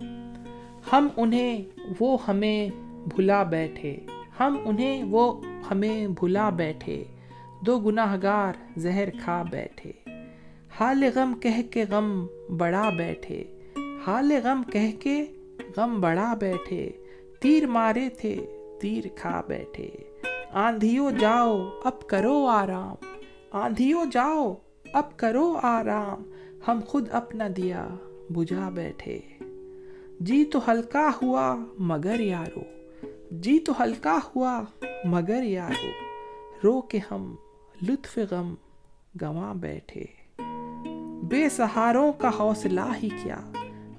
ہم 0.94 1.08
انہیں، 1.18 1.62
وہ 2.00 2.18
ہمیں 2.28 2.70
بھلا 3.06 3.44
بیٹھے۔ 3.44 3.98
ہم 4.40 4.58
انہیں 4.66 5.04
وہ 5.04 5.42
ہمیں 5.72 6.08
بھلا 6.08 6.50
بیٹھے، 6.50 7.04
دو 7.66 7.80
گناہ 7.80 8.18
گار 8.24 8.54
زہر 8.78 9.10
کھا 9.10 9.44
بیٹھے۔ 9.50 9.92
حال 10.80 11.04
غم 11.16 11.34
کہہ 11.40 11.62
کے 11.72 11.86
غم 11.90 12.28
بڑا 12.58 12.90
بیٹھے۔ 12.90 13.44
حال 14.08 14.32
غم 14.44 14.64
کہہ 14.64 14.92
کے 15.00 15.26
غم 15.78 16.02
بڑا 16.02 16.34
بیٹھے۔ 16.34 16.90
تیر 17.42 17.68
مارے 17.68 18.10
تھے، 18.10 18.46
تیر 18.82 19.04
کھا 19.16 19.42
بیٹھے۔ 19.48 19.90
آندھیو 20.52 21.10
جاؤ، 21.20 21.70
اب 21.84 22.08
کرو 22.08 22.46
آرام۔ 22.46 23.06
آندھیو 23.52 24.02
جاؤ، 24.12 24.54
اب 24.94 25.18
کرو 25.18 25.60
آرام۔ 25.64 26.24
ہم 26.68 26.80
خود 26.88 27.08
اپنا 27.12 27.48
دیا، 27.58 27.88
بجھا 28.30 28.70
بیٹھے۔ 28.70 29.20
جی 30.20 30.46
تو 30.46 30.72
ہلکا 30.72 31.10
ہوا، 31.22 31.56
مگر 31.80 32.20
یارو۔ 32.20 32.73
جی 33.42 33.60
تو 33.60 33.74
ہلکا 33.80 34.20
ہوا، 34.36 34.62
مگر 35.06 35.44
یارو 35.44 35.90
رو 36.64 36.82
کے 36.82 37.00
ہم 37.12 37.36
لطف 37.82 38.20
غم 38.32 38.54
گواں 39.22 39.54
بیٹھے۔ 39.54 40.04
بے 41.24 41.50
سہاروں 41.50 42.12
کا 42.14 42.30
حوصلہ 42.40 42.90
ہی 43.04 43.10
کیا، 43.24 43.38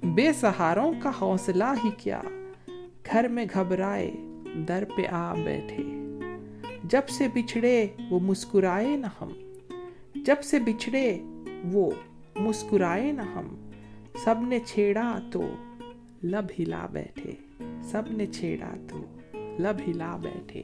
بے 0.02 0.32
سہاروں 0.32 0.92
کا 1.02 1.10
حوصلہ 1.20 1.72
ہی 1.84 1.90
کیا، 1.98 2.20
گھر 3.12 3.28
میں 3.28 3.46
گھبرائے 3.54 4.10
در 4.68 4.84
پہ 4.96 5.06
آ 5.06 5.34
بیٹھے۔ 5.34 5.82
جب 6.84 7.08
سے 7.08 7.28
بچھڑے 7.34 7.86
وہ 8.10 8.20
مسکرائے 8.20 8.96
نہ 8.96 9.06
ہم، 9.20 9.28
جب 10.14 10.42
سے 10.42 10.58
بچھڑے 10.58 11.18
وہ 11.72 11.90
مسکرائے 12.36 13.12
نہ 13.12 13.22
ہم۔ 13.22 13.70
سب 14.24 14.34
نے 14.38 14.58
چھیڑا 14.66 15.18
تو 15.32 15.42
لب 16.22 16.46
ہلا 16.58 16.86
بیٹھے، 16.86 17.32
سب 17.82 18.02
نے 18.10 18.26
چھیڑا 18.26 18.70
تو 18.88 19.04
مطلب 19.54 19.80
لب 19.80 19.90
ہلا 19.90 20.16
بیٹھے۔ 20.16 20.62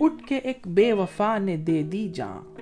اٹھ 0.00 0.28
کے 0.28 0.36
ایک 0.36 0.68
بے 0.68 0.92
وفا 0.92 1.38
نے 1.38 1.56
دے 1.56 1.82
دی 1.82 2.08
جان۔ 2.08 2.54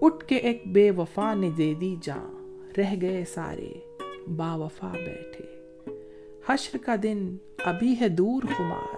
اٹھ 0.00 0.24
کے 0.24 0.36
ایک 0.36 0.62
بے 0.66 0.90
وفا 0.90 1.34
نے 1.34 1.50
دے 1.50 1.74
دی 1.74 1.96
جان۔ 2.02 2.68
رہ 2.78 2.94
گئے 3.00 3.24
سارے 3.24 3.72
با 4.36 4.54
وفا 4.54 4.88
بیٹھے۔ 4.88 5.46
حشر 6.48 6.78
کا 6.78 6.94
دن 7.02 7.36
ابھی 7.64 8.00
ہے 8.00 8.08
دور 8.08 8.42
خمار۔ 8.56 8.96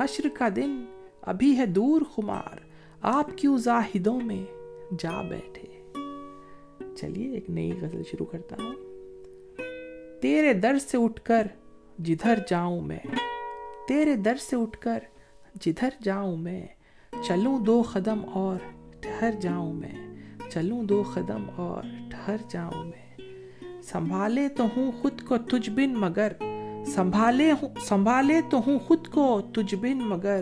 حشر 0.00 0.28
کا 0.34 0.48
دن 0.56 0.84
ابھی 1.22 1.58
ہے 1.58 1.66
دور 1.66 2.02
خمار۔ 2.14 2.58
آپ 3.00 3.30
کیوں 3.36 3.58
زاہدوں 3.58 4.20
میں 4.20 4.44
جا 4.98 5.22
بیٹھے۔ 5.22 5.92
چلیے، 6.96 7.34
ایک 7.34 7.50
نئی 7.50 7.72
غزل 7.80 8.02
شروع 8.10 8.26
کرتا 8.26 8.56
ہوں۔ 8.58 8.74
تیرے 10.20 10.52
در 10.52 10.78
سے 10.78 10.98
اٹھ 10.98 11.22
کر 11.22 11.46
جدھر 11.98 12.38
جاؤں 12.48 12.80
میں، 12.80 12.98
تیرے 13.88 14.16
در 14.16 14.36
سے 14.36 14.56
اٹھ 14.56 14.78
کر 14.78 14.98
جدھر 15.60 15.88
جاؤں 16.02 16.36
میں، 16.36 16.66
چلوں 17.22 17.58
دو 17.58 17.82
قدم 17.92 18.20
اور 18.32 18.56
ٹھہر 19.00 19.30
جاؤں 19.40 19.72
میں، 19.72 20.14
چلوں 20.50 20.82
دو 20.82 21.02
قدم 21.14 21.44
اور 21.56 21.82
ٹھہر 22.10 22.36
جاؤں 22.48 22.84
میں۔ 22.84 23.20
سنبھالے 23.82 24.48
تو 24.48 24.64
ہوں 24.76 24.92
خود 24.92 25.22
کو 25.22 25.38
تجھ 25.38 25.70
بن 25.70 25.94
مگر، 25.94 26.32
سنبھالے 26.86 27.52
ہوں، 27.52 27.68
سنبھالے 27.80 28.40
تو 28.50 28.60
ہوں 28.66 28.78
خود 28.78 29.08
کو 29.08 29.40
تجھ 29.54 29.74
بن 29.74 29.98
مگر، 29.98 30.40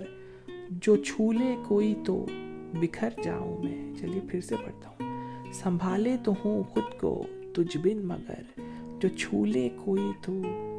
جو 0.70 0.96
چھولے 0.96 1.56
کوئی 1.68 1.94
تو 2.06 2.26
بکھر 2.74 3.10
جاؤں 3.22 3.62
میں۔ 3.62 3.94
چلیے 4.00 4.20
پھر 4.28 4.40
سے 4.40 4.56
پڑھتا 4.56 4.88
ہوں۔ 4.88 5.26
سنبھالے 5.52 6.16
تو 6.24 6.32
ہوں 6.44 6.62
خود 6.62 7.00
کو 7.00 7.26
تجھ 7.54 7.76
بن 7.76 8.06
مگر، 8.06 8.60
جو 9.00 9.08
چھولے 9.08 9.68
کوئی 9.84 10.12
تو 10.22 10.32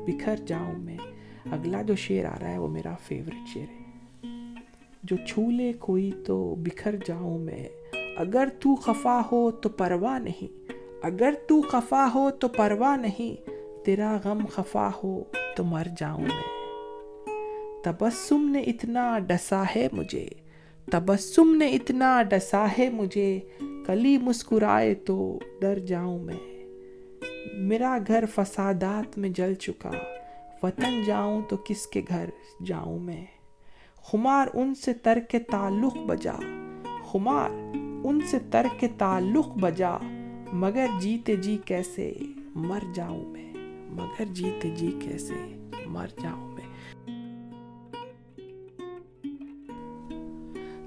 بکھر 0.06 0.36
جاؤں 0.36 0.80
میں۔ 0.80 0.98
اگلا 1.52 1.82
جو 1.82 1.96
شعر 1.96 2.26
آ 2.26 2.36
رہا 2.42 2.50
ہے 2.50 2.58
وہ 2.58 2.68
میرا 2.68 2.94
فیوریٹ 3.08 3.48
شعر 3.54 3.72
ہے۔ 3.72 3.84
جو 5.04 5.16
چھولے 5.28 5.74
کوئی 5.74 6.12
تو 6.26 6.56
بکھر 6.56 6.96
جاؤں 7.06 7.40
میں۔ 7.40 7.68
اگر 8.18 8.48
تو 8.60 8.76
خفا 8.76 9.22
ہو 9.32 9.52
تو 9.52 9.70
پرواہ 9.70 10.20
نہیں۔ 10.20 10.72
اگر 11.04 11.34
تو 11.48 11.62
خفا 11.62 12.08
ہو 12.16 12.30
تو 12.32 12.48
پرواہ 12.48 12.98
نہیں۔ 12.98 13.50
تیرا 13.86 14.18
غم 14.26 14.46
خفا 14.46 14.90
ہو 15.04 15.24
تو 15.56 15.64
مر 15.64 15.88
جاؤں 15.98 16.22
میں۔ 16.22 16.64
تبسم 17.84 18.50
نے 18.50 18.62
اتنا 18.62 19.20
ڈسا 19.20 19.64
ہے 19.76 19.88
مجھے۔ 19.92 20.28
تبسم 20.92 21.56
نے 21.56 21.68
اتنا 21.68 22.24
ڈسا 22.24 22.66
ہے 22.78 22.90
مجھے۔ 22.90 23.40
کلی 23.86 24.18
مسکرائے 24.18 24.94
تو 24.94 25.40
ڈر 25.62 25.80
جاؤں 25.80 26.20
میں۔ 26.20 26.53
میرا 27.52 27.98
گھر 28.08 28.24
فسادات 28.36 29.18
میں 29.18 29.30
جل 29.30 29.54
چکا۔ 29.54 29.92
وطن 30.64 31.04
جاؤں 31.06 31.42
تو 31.50 31.58
کس 31.58 31.88
کے 31.88 32.02
گھر 32.08 32.30
جاؤں 32.66 33.00
میں؟ 33.00 33.26
خمار 33.96 34.48
ان 34.54 34.76
سے 34.76 34.94
ترک 34.94 35.36
تعلق 35.52 35.98
بجا۔ 35.98 36.36
خمار 37.06 37.50
ان 38.04 38.20
سے 38.26 38.40
ترک 38.52 38.86
تعلق 38.98 39.48
بجا۔ 39.48 39.98
مگر 40.54 40.86
جیتے 41.00 41.36
جی 41.36 41.58
کیسے 41.66 42.14
مر 42.56 42.80
جاؤں 42.94 43.26
میں؟ 43.26 43.54
مگر 43.90 44.26
جیتے 44.26 44.70
جی 44.70 45.00
کیسے 45.02 45.68
مر 45.86 46.08
جاؤں 46.22 46.52
میں؟ 46.52 46.64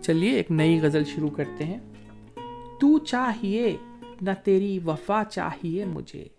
چلیے، 0.02 0.30
ایک 0.30 0.50
نئی 0.50 0.80
غزل 0.80 1.04
شروع 1.04 1.30
کرتے 1.30 1.64
ہیں۔ 1.64 1.78
تو 2.80 2.98
چاہیے 2.98 3.76
نہ 4.20 4.30
تیری 4.44 4.78
وفا 4.86 5.22
چاہیے 5.24 5.84
مجھے۔ 5.84 6.35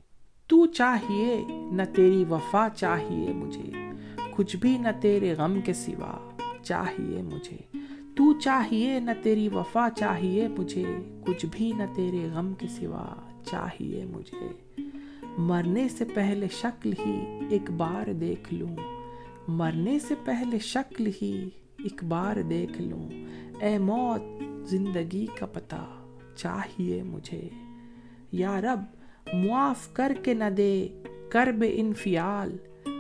تو 0.48 0.66
چاہیے، 0.66 1.46
نہ 1.50 1.82
تیری 1.96 2.24
وفا 2.30 2.68
چاہیے 2.76 3.34
مجھے، 3.34 3.72
کچھ 4.32 4.56
بھی 4.56 4.78
نہ 4.78 4.88
تیرے 5.02 5.34
غم 5.38 5.62
کے 5.66 5.74
سوا 5.74 6.30
چاہیے 6.64 7.22
مجھے۔ 7.22 7.58
تو 8.16 8.40
چاہیے، 8.40 9.00
نہ 9.00 9.12
تیری 9.24 9.50
وفا 9.50 9.88
چاہیے 9.96 10.48
مجھے، 10.48 10.86
کچھ 11.26 11.46
بھی 11.52 11.72
نہ 11.78 11.84
تیرے 11.96 12.30
غم 12.34 12.54
کے 12.54 12.68
سوا 12.68 13.16
چاہیے 13.46 14.06
مجھے۔ 14.06 14.48
مرنے 15.38 15.90
سے 15.90 16.06
پہلے 16.14 16.48
شکل 16.52 16.94
ہی 17.06 17.40
ایک 17.50 17.72
بار 17.72 18.14
دیکھ 18.14 18.54
لوں۔ 18.54 18.76
مرنے 19.48 20.00
سے 20.00 20.16
پہلے 20.26 20.60
شکل 20.60 21.08
ہی 21.22 21.50
ایک 21.84 22.04
بار 22.04 22.42
دیکھ 22.42 22.82
لوں۔ 22.82 23.10
اے 23.62 23.78
موت، 23.78 24.44
زندگی 24.70 25.26
کا 25.40 25.46
پتہ 25.46 25.86
چاہیے 26.36 27.04
مجھے۔ 27.04 27.50
یا 28.32 28.62
رب 28.62 28.97
معاف 29.34 29.94
کر 29.94 30.12
کے 30.24 30.34
نہ 30.34 30.50
دے 30.58 30.88
کرب 31.30 31.64
انفیال 31.72 32.58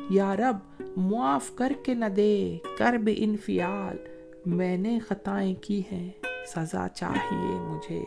یا 0.09 0.35
رب، 0.35 0.83
معاف 0.97 1.55
کر 1.55 1.73
کے 1.83 1.93
نہ 1.93 2.05
دے 2.05 2.57
کرب 2.77 3.09
انفیال 3.17 3.97
میں 4.45 4.77
نے 4.77 4.99
خطائیں 4.99 5.55
کی 5.61 5.81
ہیں، 5.91 6.09
سزا 6.47 6.87
چاہیے 6.95 7.59
مجھے۔ 7.59 8.03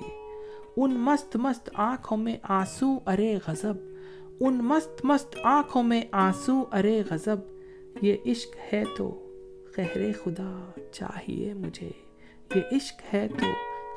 ان 0.76 0.94
مست 0.94 1.36
مست 1.36 1.70
آنکھوں 1.74 2.16
میں 2.16 2.36
آنسو 2.42 2.98
ارے 3.06 3.38
غضب۔ 3.46 3.74
ان 4.40 4.54
مست 4.54 5.04
مست 5.04 5.36
آنکھوں 5.42 5.82
میں 5.82 6.02
آنسو 6.12 6.64
ارے 6.72 7.02
غضب۔ 7.10 7.36
یہ 8.02 8.16
عشق 8.26 8.56
ہے 8.72 8.84
تو 8.96 9.26
قہر 9.76 10.12
خدا 10.24 10.70
چاہیے 10.92 11.54
مجھے۔ 11.54 11.90
یہ 12.54 12.60
عشق 12.72 13.14
ہے 13.14 13.28
تو 13.28 13.46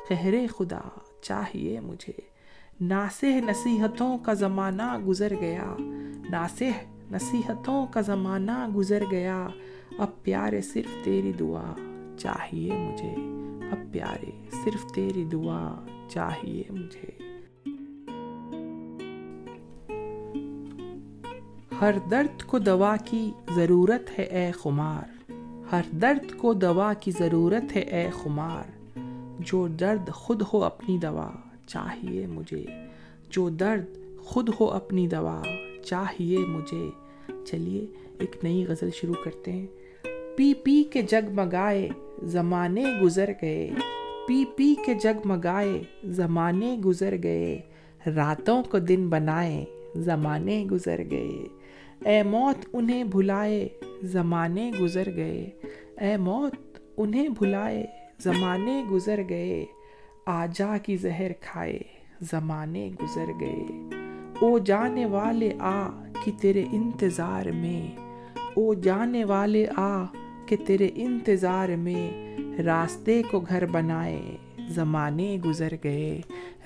قہر 0.08 0.34
خدا 0.58 0.80
چاہیے 1.22 1.80
مجھے۔ 1.80 2.33
ناسہ 2.80 3.26
نصیحتوں 3.26 4.18
کا 4.18 4.32
زمانہ 4.32 4.98
گزر 5.06 5.32
گیا۔ 5.40 5.74
ناسہ 6.30 6.64
نصیحتوں 7.10 7.86
کا 7.86 8.00
زمانہ 8.00 8.68
گزر 8.76 9.02
گیا۔ 9.10 9.48
اب 9.98 10.22
پیارے 10.22 10.62
صرف 10.62 11.04
تیری 11.04 11.32
دعا 11.32 11.74
چاہیے 12.18 12.72
مجھے۔ 12.72 13.14
اب 13.70 13.92
پیارے 13.92 14.30
صرف 14.64 14.92
تیری 14.94 15.24
دعا 15.24 15.74
چاہیے 16.08 16.62
مجھے۔ 16.70 17.10
ہر 21.80 21.94
درد 22.10 22.42
کو 22.42 22.58
دوا 22.58 22.96
کی 22.96 23.32
ضرورت 23.54 24.18
ہے 24.18 24.24
اے 24.24 24.50
خمار۔ 24.50 25.32
ہر 25.72 25.82
درد 25.92 26.36
کو 26.36 26.52
دوا 26.52 26.92
کی 26.92 27.10
ضرورت 27.10 27.76
ہے 27.76 27.80
اے 27.80 28.10
خمار۔ 28.10 28.98
جو 29.38 29.68
درد 29.68 30.08
خود 30.10 30.42
ہو 30.52 30.64
اپنی 30.64 30.98
دوا۔ 30.98 31.30
چاہیے 31.66 32.26
مجھے۔ 32.26 32.64
جو 33.30 33.48
درد 33.48 33.84
خود 34.18 34.50
ہو 34.60 34.70
اپنی 34.70 35.06
دوا، 35.06 35.42
چاہیے 35.84 36.38
مجھے۔ 36.38 36.90
چلیے، 37.44 37.86
ایک 38.18 38.36
نئی 38.42 38.66
غزل 38.68 38.90
شروع 38.90 39.14
کرتے 39.24 39.52
ہیں۔ 39.52 39.66
پی 40.36 40.54
پی 40.54 40.84
کے 40.84 41.02
جگ 41.02 41.32
مگائے، 41.32 41.88
زمانے 42.22 42.84
گزر 43.02 43.30
گئے۔ 43.42 43.70
پی 44.28 44.44
پی 44.56 44.74
کے 44.86 44.94
جگ 44.94 45.20
مگائے، 45.24 45.82
زمانے 46.04 46.76
گزر 46.84 47.14
گئے۔ 47.22 47.60
راتوں 48.16 48.62
کو 48.62 48.78
دن 48.78 49.08
بنائے، 49.08 49.64
زمانے 49.96 50.66
گزر 50.70 51.00
گئے۔ 51.10 51.46
اے 52.04 52.22
موت 52.22 52.66
انہیں 52.72 53.04
بھلائے، 53.04 53.68
زمانے 54.02 54.72
گزر 54.80 55.16
گئے۔ 55.16 55.50
اے 56.00 56.16
موت 56.16 56.78
انہیں 56.96 57.28
بھلائے، 57.28 57.86
زمانے 58.18 58.84
گزر 58.90 59.20
گئے۔ 59.28 59.64
آجا 60.26 60.78
کی 60.78 60.96
زہر 60.96 61.32
کھائے، 61.40 61.78
زمانے 62.20 62.90
گزر 63.02 63.26
گئے۔ 63.40 63.66
او 64.40 64.58
جانے 64.58 65.06
والے 65.06 65.52
آ 65.58 65.88
کہ 66.24 66.32
تیرے 66.40 66.64
انتظار 66.72 67.46
میں۔ 67.46 67.98
او 68.54 68.74
جانے 68.74 69.24
والے 69.24 69.66
آ 69.76 70.04
کہ 70.46 70.56
تیرے 70.66 70.88
انتظار 70.94 71.68
میں۔ 71.68 72.36
راستے 72.62 73.22
کو 73.30 73.40
گھر 73.40 73.66
بنائے، 73.66 74.36
زمانے 74.68 75.38
گزر 75.44 75.72
گئے۔ 75.84 76.20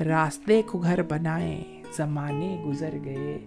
راستے 0.05 0.63
کو 0.63 0.79
گھر 0.79 1.03
بنائے، 1.03 1.83
زمانے 1.97 2.65
گزر 2.67 2.95
گئے۔ 3.05 3.39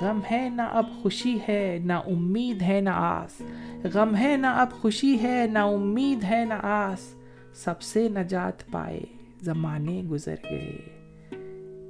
غم 0.00 0.20
ہے 0.30 0.48
نہ 0.54 0.62
اب 0.62 0.86
خوشی 1.02 1.38
ہے، 1.48 1.78
نہ 1.84 1.92
امید 1.92 2.62
ہے 2.62 2.80
نہ 2.80 2.90
آس۔ 2.92 3.42
غم 3.94 4.16
ہے 4.16 4.36
نہ 4.36 4.46
اب 4.46 4.72
خوشی 4.72 5.22
ہے، 5.22 5.46
نہ 5.52 5.58
امید 5.58 6.24
ہے 6.24 6.44
نہ 6.48 6.54
آس۔ 6.62 7.14
سب 7.54 7.82
سے 7.82 8.08
نجات 8.08 8.70
پائے۔ 8.70 9.00
زمانے 9.44 10.02
گزر 10.10 10.34
گئے۔ 10.50 10.76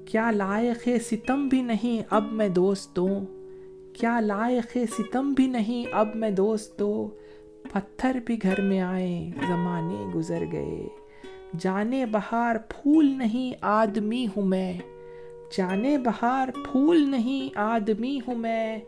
کیا 0.04 0.30
لائق 0.30 0.88
ستم 1.02 1.48
بھی 1.48 1.62
نہیں 1.62 2.02
اب 2.10 2.32
میں 2.32 2.48
دوستوں؟ 2.48 3.26
کیا 3.92 4.20
لائق 4.20 4.76
ستم 4.92 5.32
بھی 5.32 5.46
نہیں 5.46 5.84
اب 5.92 6.08
میں 6.14 6.30
دوستوں؟ 6.30 7.08
پتھر 7.72 8.18
بھی 8.26 8.42
گھر 8.42 8.60
میں 8.60 8.80
آئے، 8.80 9.30
زمانے 9.48 10.06
گزر 10.14 10.44
گئے۔ 10.52 10.88
جانے 11.58 12.06
بہار 12.06 12.56
پھول 12.68 13.06
نہیں 13.06 13.52
آدمی 13.60 14.26
ہوں 14.26 14.46
میں۔ 14.46 14.72
جانے 15.56 15.98
بہار 15.98 16.48
پھول 16.72 17.10
نہیں 17.10 17.58
آدمی 17.58 18.18
ہوں 18.26 18.34
میں۔ 18.34 18.78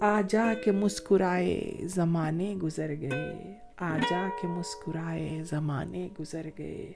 آ 0.00 0.20
جا 0.28 0.54
کے 0.64 0.72
مسکرائے، 0.72 1.72
زمانے 1.82 2.54
گزر 2.62 2.94
گئے۔ 3.00 3.54
آ 3.76 3.98
جا 4.10 4.28
کے 4.40 4.48
مسکرائے، 4.48 5.42
زمانے 5.42 6.08
گزر 6.20 6.46
گئے۔ 6.58 6.92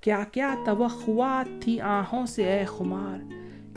کیا 0.00 0.24
کیا 0.32 0.54
توقعات 0.64 1.62
تھی 1.62 1.80
آہوں 1.80 2.26
سے 2.26 2.52
اے 2.52 2.64
خمار؟ 2.64 3.18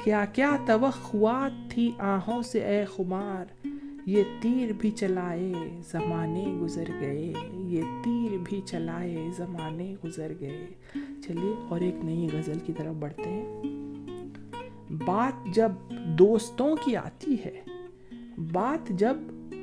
کیا 0.03 0.25
کیا 0.25 0.57
توقعات 0.65 1.71
تھی 1.71 1.91
آہوں 1.99 2.41
سے 2.41 2.65
اے 2.65 2.85
خمار؟ 2.85 3.67
یہ 4.05 4.23
تیر 4.39 4.71
بھی 4.77 4.91
چلائے 4.91 5.53
زمانے 5.91 6.45
گزر 6.61 6.83
گئے، 6.99 7.33
یہ 7.53 7.81
تیر 8.03 8.37
بھی 8.43 8.61
چلائے 8.65 9.27
زمانے 9.37 9.95
گزر 10.05 10.31
گئے۔ 10.39 10.67
چلیے 10.95 11.53
اور 11.69 11.81
ایک 11.81 11.95
نئی 12.03 12.27
غزل 12.33 12.59
کی 12.59 12.73
طرف 12.73 12.93
بڑھتے 12.93 13.29
ہیں۔ 13.29 13.63
بات 14.89 15.47
جب 15.53 15.71
دوستوں 15.91 16.75
کی 16.85 16.97
آتی 16.97 17.35
ہے، 17.45 17.61
بات 18.51 18.89
جب 18.89 19.17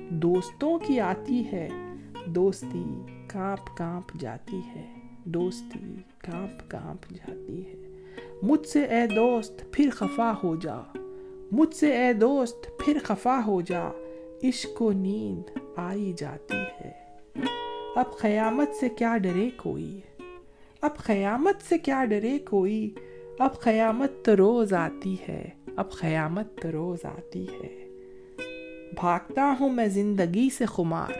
دوستوں 0.08 0.78
کی 0.78 1.00
آتی 1.00 1.44
ہے، 1.52 1.68
دوستی 2.26 2.84
کانپ 3.26 3.76
کانپ 3.76 4.20
جاتی 4.20 4.60
ہے، 4.74 4.92
دوستی 5.24 5.96
کانپ 6.22 6.70
کانپ 6.70 7.10
جاتی 7.10 7.66
ہے۔ 7.66 7.74
مجھ 8.42 8.66
سے 8.66 8.82
اے 8.82 9.06
دوست، 9.06 9.62
پھر 9.72 9.88
خفا 9.92 10.32
ہو 10.42 10.56
جا۔ 10.56 10.76
مجھ 11.52 11.74
سے 11.74 11.96
اے 11.96 12.12
دوست، 12.12 12.66
پھر 12.78 12.98
خفا 13.02 13.40
ہو 13.46 13.60
جا۔ 13.60 13.88
عشق 14.42 14.82
و 14.82 14.92
نیند 14.92 15.58
آئی 15.76 16.12
جاتی 16.16 16.56
ہے۔ 16.56 16.92
اب 17.96 18.18
قیامت 18.18 18.74
سے 18.74 18.88
کیا 18.88 19.16
ڈرے 19.16 19.50
کوئی؟ 19.56 20.00
اب 20.80 20.96
قیامت 20.96 21.68
سے 21.68 21.78
کیا 21.78 22.04
ڈرے 22.04 22.38
کوئی؟ 22.38 22.94
اب 23.38 23.60
قیامت 23.60 24.24
تو 24.24 24.36
روز 24.36 24.72
آتی 24.72 25.16
ہے۔ 25.28 25.48
اب 25.76 25.92
قیامت 25.92 26.58
تو 26.62 26.72
روز 26.72 27.04
آتی 27.04 27.46
ہے۔ 27.46 27.88
بھاگتا 28.96 29.54
ہوں 29.60 29.68
میں 29.68 29.86
زندگی 29.86 30.48
سے 30.58 30.66
خمار۔ 30.66 31.12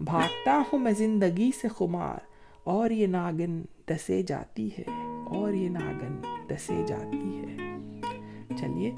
بھاگتا 0.00 0.62
ہوں 0.72 0.78
میں 0.78 0.92
زندگی 0.92 1.50
سے 1.60 1.68
خمار۔ 1.68 2.18
اور 2.64 2.90
یہ 2.90 3.06
ناگن 3.06 3.62
ڈسے 3.86 4.22
جاتی 4.22 4.68
ہے 4.78 4.84
اور 5.26 5.52
یہ 5.52 5.68
ناگن 5.68 6.20
ڈسے 6.46 6.84
جاتی 6.86 7.38
ہے۔ 7.38 7.56
چلیے 8.56 8.92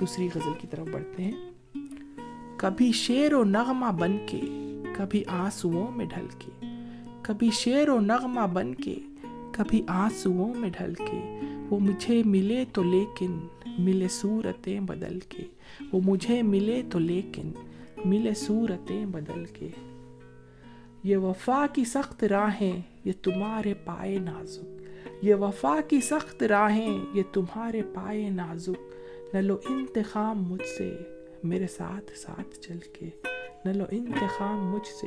دوسری 0.00 0.28
غزل 0.34 0.52
کی 0.60 0.66
طرف 0.66 0.86
بڑھتے 0.92 1.24
ہیں۔ 1.24 1.50
کبھی 2.56 2.92
شیر 2.92 3.34
و 3.34 3.44
نغمہ 3.44 3.92
بن 3.92 4.16
کے، 4.26 4.40
کبھی 4.96 5.24
آنسوؤں 5.26 5.92
میں 5.96 6.06
ڈھل 6.06 6.26
کے 6.38 6.66
کبھی 7.22 7.50
شیر 7.50 7.88
و 7.88 8.00
نغمہ 8.00 8.46
بن 8.52 8.74
کے، 8.74 8.94
کبھی 9.52 9.82
آنسوؤں 9.88 10.54
میں 10.54 10.70
ڈھل 10.78 10.94
کے 10.94 11.40
وہ 11.70 11.80
مجھے 11.80 12.22
ملے 12.22 12.64
تو 12.72 12.82
لیکن، 12.82 13.38
ملے 13.78 14.08
صورتیں 14.08 14.80
بدل 14.80 15.18
کے۔ 15.20 15.44
وہ 15.92 16.00
مجھے 16.04 16.42
ملے 16.42 16.82
تو 16.90 16.98
لیکن، 16.98 17.52
ملے 18.04 18.34
صورتیں 18.34 19.06
بدل 19.06 19.44
کے۔ 19.44 19.68
یہ 21.04 21.16
وفا 21.16 21.66
کی 21.72 21.84
سخت 21.84 22.24
راہیں 22.24 22.82
یہ 23.08 23.12
تمہارے 23.22 23.74
پائے 23.74 24.18
نازک۔ 24.18 24.82
یہ 25.22 25.34
وفا 25.34 25.80
کی 25.88 26.00
سخت 26.00 26.42
راہیں 26.42 27.04
یہ 27.12 27.22
تمہارے 27.32 27.82
پائے 27.94 28.30
نازک۔ 28.30 28.94
نہ 29.34 29.38
لو 29.38 29.56
انتخاب 29.68 30.36
مجھ 30.36 30.66
سے، 30.78 30.96
میرے 31.44 31.66
ساتھ 31.66 32.18
ساتھ 32.18 32.58
چل 32.60 32.78
کے۔ 32.92 33.10
نہ 33.64 33.70
لو 33.70 33.84
انتخاب 33.90 34.58
مجھ 34.58 34.86
سے، 34.86 35.06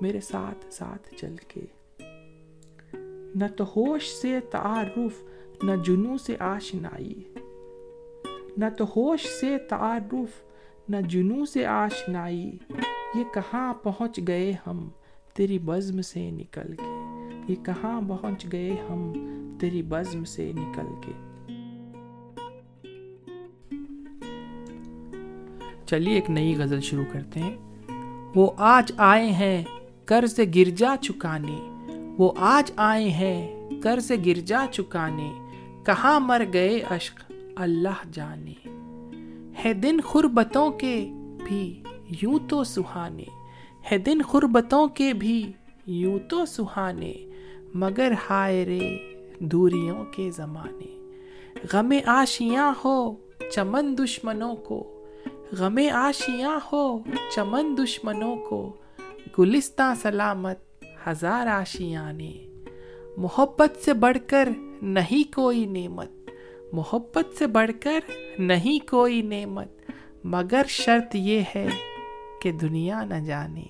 میرے 0.00 0.20
ساتھ 0.20 0.74
ساتھ 0.74 1.14
چل 1.14 1.34
کے۔ 1.48 1.60
نہ 3.34 3.44
تو 3.56 3.64
ہوش 3.64 4.08
سے 4.08 4.40
تعارف، 4.50 5.22
نہ 5.62 5.72
جنو 5.84 6.18
سے 6.18 6.36
آشنائی۔ 6.38 7.34
نہ 8.56 8.64
تو 8.78 8.84
ہوش 8.84 9.26
سے 9.26 9.58
تعارف، 9.58 10.44
نہ 10.88 10.96
جنو 11.08 11.44
سے 11.44 11.66
آشنائی۔ 11.66 12.58
یہ 13.14 13.24
کہاں 13.34 13.74
پہنچ 13.74 14.20
گئے 14.28 14.52
ہم، 14.66 14.88
تیری 15.34 15.58
بزم 15.58 16.02
سے 16.02 16.30
نکل 16.30 16.74
کے۔ 16.76 16.99
یہ 17.50 17.64
کہاں 17.64 18.00
پہنچ 18.08 18.46
گئے 18.52 18.76
ہم 18.90 19.12
تیری 19.60 19.82
بزم 19.82 20.24
سے 20.24 20.52
نکل 20.54 20.86
کے۔ 21.00 21.12
چلیے، 25.86 26.14
ایک 26.14 26.30
نئی 26.30 26.56
غزل 26.56 26.80
شروع 26.80 27.04
کرتے 27.12 27.40
ہیں۔ 27.40 27.56
وہ 28.34 28.50
آج 28.56 28.92
آئے 28.96 29.26
ہیں 29.26 29.64
قرض 30.04 30.40
گرجا 30.54 30.94
چکانے۔ 31.00 31.58
وہ 32.18 32.32
آج 32.38 32.72
آئے 32.76 33.08
ہیں 33.08 33.70
قرض 33.82 34.12
گرجا 34.26 34.66
چکانے۔ 34.72 35.32
کہاں 35.86 36.20
مر 36.20 36.42
گئے 36.52 36.78
اشک 36.90 37.32
اللہ 37.56 38.12
جانے۔ 38.12 38.68
ہے 39.64 39.72
دن 39.72 40.00
خربتوں 40.00 40.70
کے 40.70 41.10
بھی 41.44 41.82
یوں 42.22 42.38
تو 42.48 42.64
سہانے۔ 42.64 43.24
ہے 43.92 43.98
دن 43.98 44.22
خربتوں 44.22 44.88
کے 44.88 45.12
بھی 45.12 45.52
یوں 45.86 46.18
تو 46.18 46.46
سہانے۔ 46.46 47.12
مگر 47.74 48.12
ہائے 48.30 48.64
رے 48.64 48.96
دوریوں 49.38 50.04
کے 50.04 50.30
زمانے۔ 50.30 51.12
غم 51.72 51.92
آشیاں 52.06 52.72
ہو 52.84 53.16
چمن 53.52 53.98
دشمنوں 53.98 54.56
کو۔ 54.56 55.04
غم 55.52 55.78
آشیاں 55.92 56.58
ہو 56.72 56.98
چمن 57.34 57.76
دشمنوں 57.78 58.36
کو۔ 58.36 58.76
گلستہ 59.38 59.92
سلامت 60.02 60.58
ہزار 61.06 61.46
آشیاں 61.46 62.12
نے۔ 62.12 62.46
محبت 63.16 63.84
سے 63.84 63.94
بڑھ 63.94 64.18
کر 64.26 64.48
نہیں 64.82 65.34
کوئی 65.34 65.66
نعمت۔ 65.66 66.10
محبت 66.72 67.38
سے 67.38 67.46
بڑھ 67.46 67.70
کر 67.80 68.00
نہیں 68.38 68.90
کوئی 68.90 69.22
نعمت۔ 69.22 69.90
مگر 70.24 70.62
شرط 70.68 71.14
یہ 71.14 71.42
ہے 71.54 71.68
کہ 72.42 72.52
دنیا 72.52 73.04
نہ 73.04 73.24
جانے۔ 73.26 73.64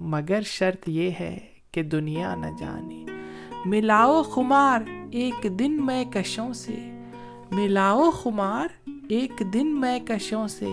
مگر 0.00 0.40
شرط 0.42 0.88
یہ 0.88 1.10
ہے 1.20 1.38
کہ 1.72 1.82
دنیا 1.82 2.34
نہ 2.34 2.46
جانے۔ 2.58 3.19
ملاؤ 3.64 4.22
خمار 4.22 4.80
ایک 5.12 5.46
دن 5.58 5.86
میں 5.86 6.04
کشوں 6.04 6.52
سے۔ 6.52 7.02
ملاؤ 7.50 8.10
خمار 8.10 8.90
ایک 9.08 9.42
دن 9.52 9.80
میں 9.80 10.00
کشوں 10.00 10.48
سے۔ 10.48 10.68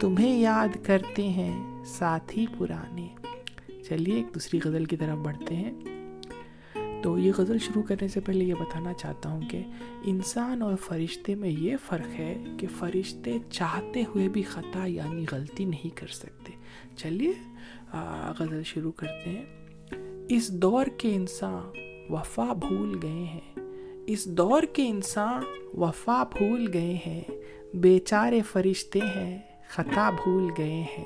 تمہیں 0.00 0.40
یاد 0.40 0.68
کرتے 0.82 1.28
ہیں 1.28 1.84
ساتھی 1.84 2.46
پرانے۔ 2.58 3.08
چلیے 3.88 4.14
ایک 4.14 4.34
دوسری 4.34 4.60
غزل 4.64 4.84
کی 4.84 4.96
طرف 4.96 5.18
بڑھتے 5.18 5.56
ہیں۔ 5.56 5.72
تو 7.02 7.18
یہ 7.18 7.32
غزل 7.36 7.58
شروع 7.58 7.82
کرنے 7.82 8.08
سے 8.08 8.20
پہلے 8.20 8.44
یہ 8.44 8.54
بتانا 8.54 8.92
چاہتا 8.92 9.28
ہوں 9.28 9.40
کہ 9.50 9.62
انسان 10.04 10.62
اور 10.62 10.76
فرشتے 10.76 11.34
میں 11.34 11.48
یہ 11.48 11.76
فرق 11.86 12.20
ہے 12.20 12.44
کہ 12.58 12.66
فرشتے 12.78 13.38
چاہتے 13.50 14.02
ہوئے 14.02 14.28
بھی 14.28 14.42
خطا 14.42 14.86
یعنی 14.86 15.24
غلطی 15.32 15.64
نہیں 15.64 15.96
کر 15.96 16.06
سکتے۔ 16.06 16.52
چلیے 16.96 17.32
غزل 18.38 18.62
شروع 18.62 18.92
کرتے 18.92 19.30
ہیں۔ 19.30 19.44
اس 20.28 20.50
دور 20.50 20.86
کے 20.86 21.14
انسان 21.14 21.93
وفا 22.10 22.52
بھول 22.52 22.98
گئے 23.02 23.24
ہیں۔ 23.24 23.54
اس 24.06 24.24
دور 24.24 24.62
کے 24.62 24.88
انسان 24.88 25.42
وفا 25.76 26.22
بھول 26.22 26.70
گئے 26.74 26.96
ہیں۔ 27.06 27.20
بیچارے 27.74 28.40
فرشتے 28.42 28.98
ہیں، 29.16 29.38
خطا 29.68 30.10
بھول 30.10 30.50
گئے 30.58 30.84
ہیں۔ 30.98 31.04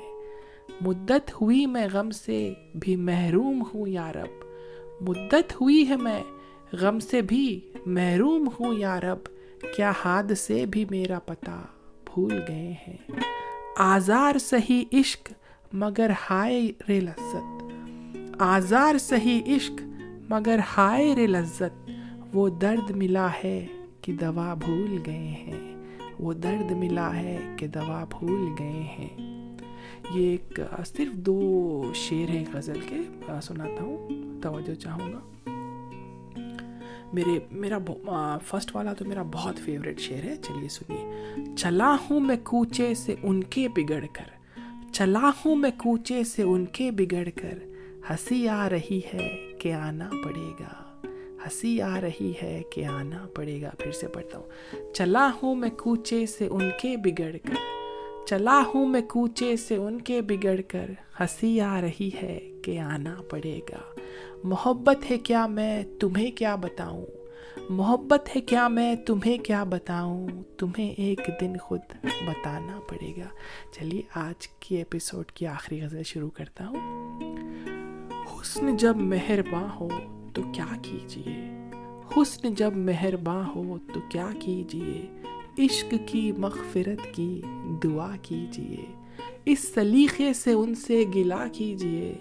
مدت 0.81 1.41
ہوئی 1.41 1.65
میں 1.65 1.87
غم 1.93 2.11
سے 2.11 2.53
بھی 2.75 2.95
محروم 2.95 3.63
ہوں 3.73 3.87
یارب 3.87 4.45
مدت 5.01 5.61
ہوئی 5.61 5.89
ہے 5.89 5.95
میں 5.95 6.23
غم 6.73 6.99
سے 6.99 7.21
بھی 7.21 7.59
محروم 7.85 8.49
ہوں 8.59 8.73
یا 8.73 8.99
رب۔ 8.99 9.19
کیا 9.75 9.91
حاد 10.05 10.23
سے 10.37 10.65
بھی 10.65 10.85
میرا 10.89 11.19
پتا 11.19 11.61
بھول 12.13 12.41
گئے 12.47 12.73
ہیں۔ 12.87 12.97
آزار 13.77 14.37
سہی 14.37 14.83
عشق 14.93 15.33
مگر 15.73 16.11
ہائے 16.29 16.71
رے 16.89 16.99
لذت۔ 16.99 17.63
آزار 18.39 18.97
سہی 18.97 19.41
عشق 19.47 19.81
مگر 20.29 20.59
ہائے 20.77 21.15
رے 21.15 21.27
لذت 21.27 21.91
وہ 22.33 22.49
درد 22.49 22.91
ملا 22.91 23.27
ہے 23.43 23.67
کہ 24.01 24.13
دوا 24.13 24.53
بھول 24.53 24.97
گئے 25.05 25.17
ہیں۔ 25.17 25.75
وہ 26.19 26.33
درد 26.33 26.71
ملا 26.71 27.15
ہے 27.15 27.55
کہ 27.57 27.67
دوا 27.67 28.05
بھول 28.09 28.49
گئے 28.59 28.81
ہیں۔ 28.81 29.17
یہ 30.13 30.29
ایک 30.29 30.59
صرف 30.85 31.13
دو 31.13 31.91
شعر 31.95 32.29
ہیں 32.29 32.45
غزل 32.53 32.79
کے۔ 32.89 32.95
سناتا 33.41 33.83
ہوں، 33.83 34.09
توجہ 34.41 34.73
چاہوں 34.73 35.13
گا۔ 35.13 35.19
میرے، 37.13 37.39
میرا 37.51 37.77
فرسٹ 38.45 38.75
والا 38.75 38.93
تو 38.93 39.05
میرا 39.05 39.23
بہت 39.23 39.59
فیوریٹ 39.59 39.99
شعر 39.99 40.23
ہے۔ 40.23 40.35
چلیے 40.35 40.69
سنیے۔ 40.69 41.11
چلا 41.57 41.95
ہوں 42.09 42.19
میں 42.19 42.37
کوچے 42.43 42.93
سے 42.93 43.15
ان 43.23 43.43
کے 43.43 43.67
بگڑ 43.67 44.05
کر۔ 44.13 44.59
چلا 44.91 45.31
ہوں 45.45 45.55
میں 45.55 45.71
کوچے 45.77 46.23
سے 46.23 46.43
ان 46.43 46.65
کے 46.65 46.91
بگڑ 46.91 47.29
کر۔ 47.35 47.57
ہنسی 48.09 48.49
آ 48.49 48.69
رہی 48.69 49.01
ہے 49.13 49.48
کہ 49.59 49.73
آنا 49.73 50.09
پڑے 50.23 50.51
گا۔ 50.59 50.99
ہنسی 51.45 51.81
آ 51.81 52.01
رہی 52.01 52.33
ہے 52.43 52.61
کہ 52.71 52.85
آنا 52.85 53.27
پڑے 53.35 53.61
گا۔ 53.61 53.69
پھر 53.79 53.91
سے 53.91 54.07
پڑھتا 54.07 54.37
ہوں۔ 54.37 54.45
چلا 54.93 55.31
ہوں 55.43 55.55
میں 55.55 55.69
کوچے 55.69 56.25
سے 56.25 56.47
ان 56.47 56.69
کے 56.81 56.97
بگڑ 56.97 57.35
کر۔ 57.47 57.53
چلا 58.27 58.63
ہوں 58.75 58.87
میں 58.87 59.01
کوچے 59.01 59.55
سے 59.55 59.75
ان 59.75 60.01
کے 60.01 60.21
بگڑ 60.21 60.61
کر۔ 60.67 60.91
ہنسی 61.19 61.61
آ 61.61 61.81
رہی 61.81 62.09
ہے 62.23 62.39
کہ 62.63 62.79
آنا 62.79 63.15
پڑے 63.29 63.59
گا۔ 63.71 63.99
محبت 64.43 65.11
ہے 65.11 65.17
کیا 65.17 65.47
میں 65.47 65.83
تمہیں 65.99 66.31
کیا 66.31 66.55
بتاؤں؟ 66.55 67.05
محبت 67.69 68.35
ہے 68.35 68.41
کیا 68.41 68.67
میں 68.67 68.95
تمہیں 68.95 69.37
کیا 69.37 69.63
بتاؤں؟ 69.63 70.27
تمہیں 70.57 70.89
ایک 70.97 71.21
دن 71.41 71.57
خود 71.57 71.79
بتانا 72.03 72.79
پڑے 72.89 73.11
گا۔ 73.17 73.27
چلیے، 73.71 74.01
آج 74.15 74.47
کی 74.47 74.75
ایپیسوڈ 74.75 75.31
کی 75.31 75.47
آخری 75.47 75.81
غزل 75.81 76.03
شروع 76.03 76.29
کرتا 76.29 76.67
ہوں۔ 76.67 77.38
حسن 78.41 78.77
جب 78.77 78.97
مہرباں 78.97 79.67
ہو 79.79 79.89
تو 80.33 80.41
کیا 80.53 80.65
کیجیے 80.81 81.69
حسن 82.17 82.53
جب 82.53 82.77
مہرباں 82.77 83.43
ہو 83.55 83.77
تو 83.93 83.99
کیا 84.09 84.29
کیجیے 84.39 85.07
عشق 85.65 85.93
کی 86.05 86.31
مغفرت 86.31 87.15
کی 87.15 87.41
دعا 87.83 88.15
کیجیے 88.21 88.85
اس 89.45 89.73
سلیقے 89.73 90.33
سے 90.33 90.53
ان 90.53 90.75
سے 90.75 91.03
گلا 91.15 91.47
کیجیے 91.53 92.13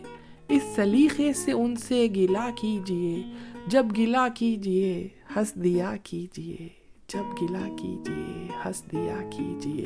اس 0.48 0.62
سلیقے 0.74 1.33
سے 1.33 1.52
ان 1.52 1.76
سے 1.76 2.09
گلا 2.16 2.50
کیجیے۔ 2.61 3.22
جب 3.66 3.87
گلا 3.98 4.28
کیجیے، 4.28 5.09
ہنس 5.37 5.54
دیا 5.54 5.94
کیجیے۔ 6.02 6.68
جب 7.09 7.42
گلا 7.42 7.68
کیجیے، 7.78 8.46
ہنس 8.64 8.83
دیا 8.92 9.31
کیجیے۔ 9.31 9.85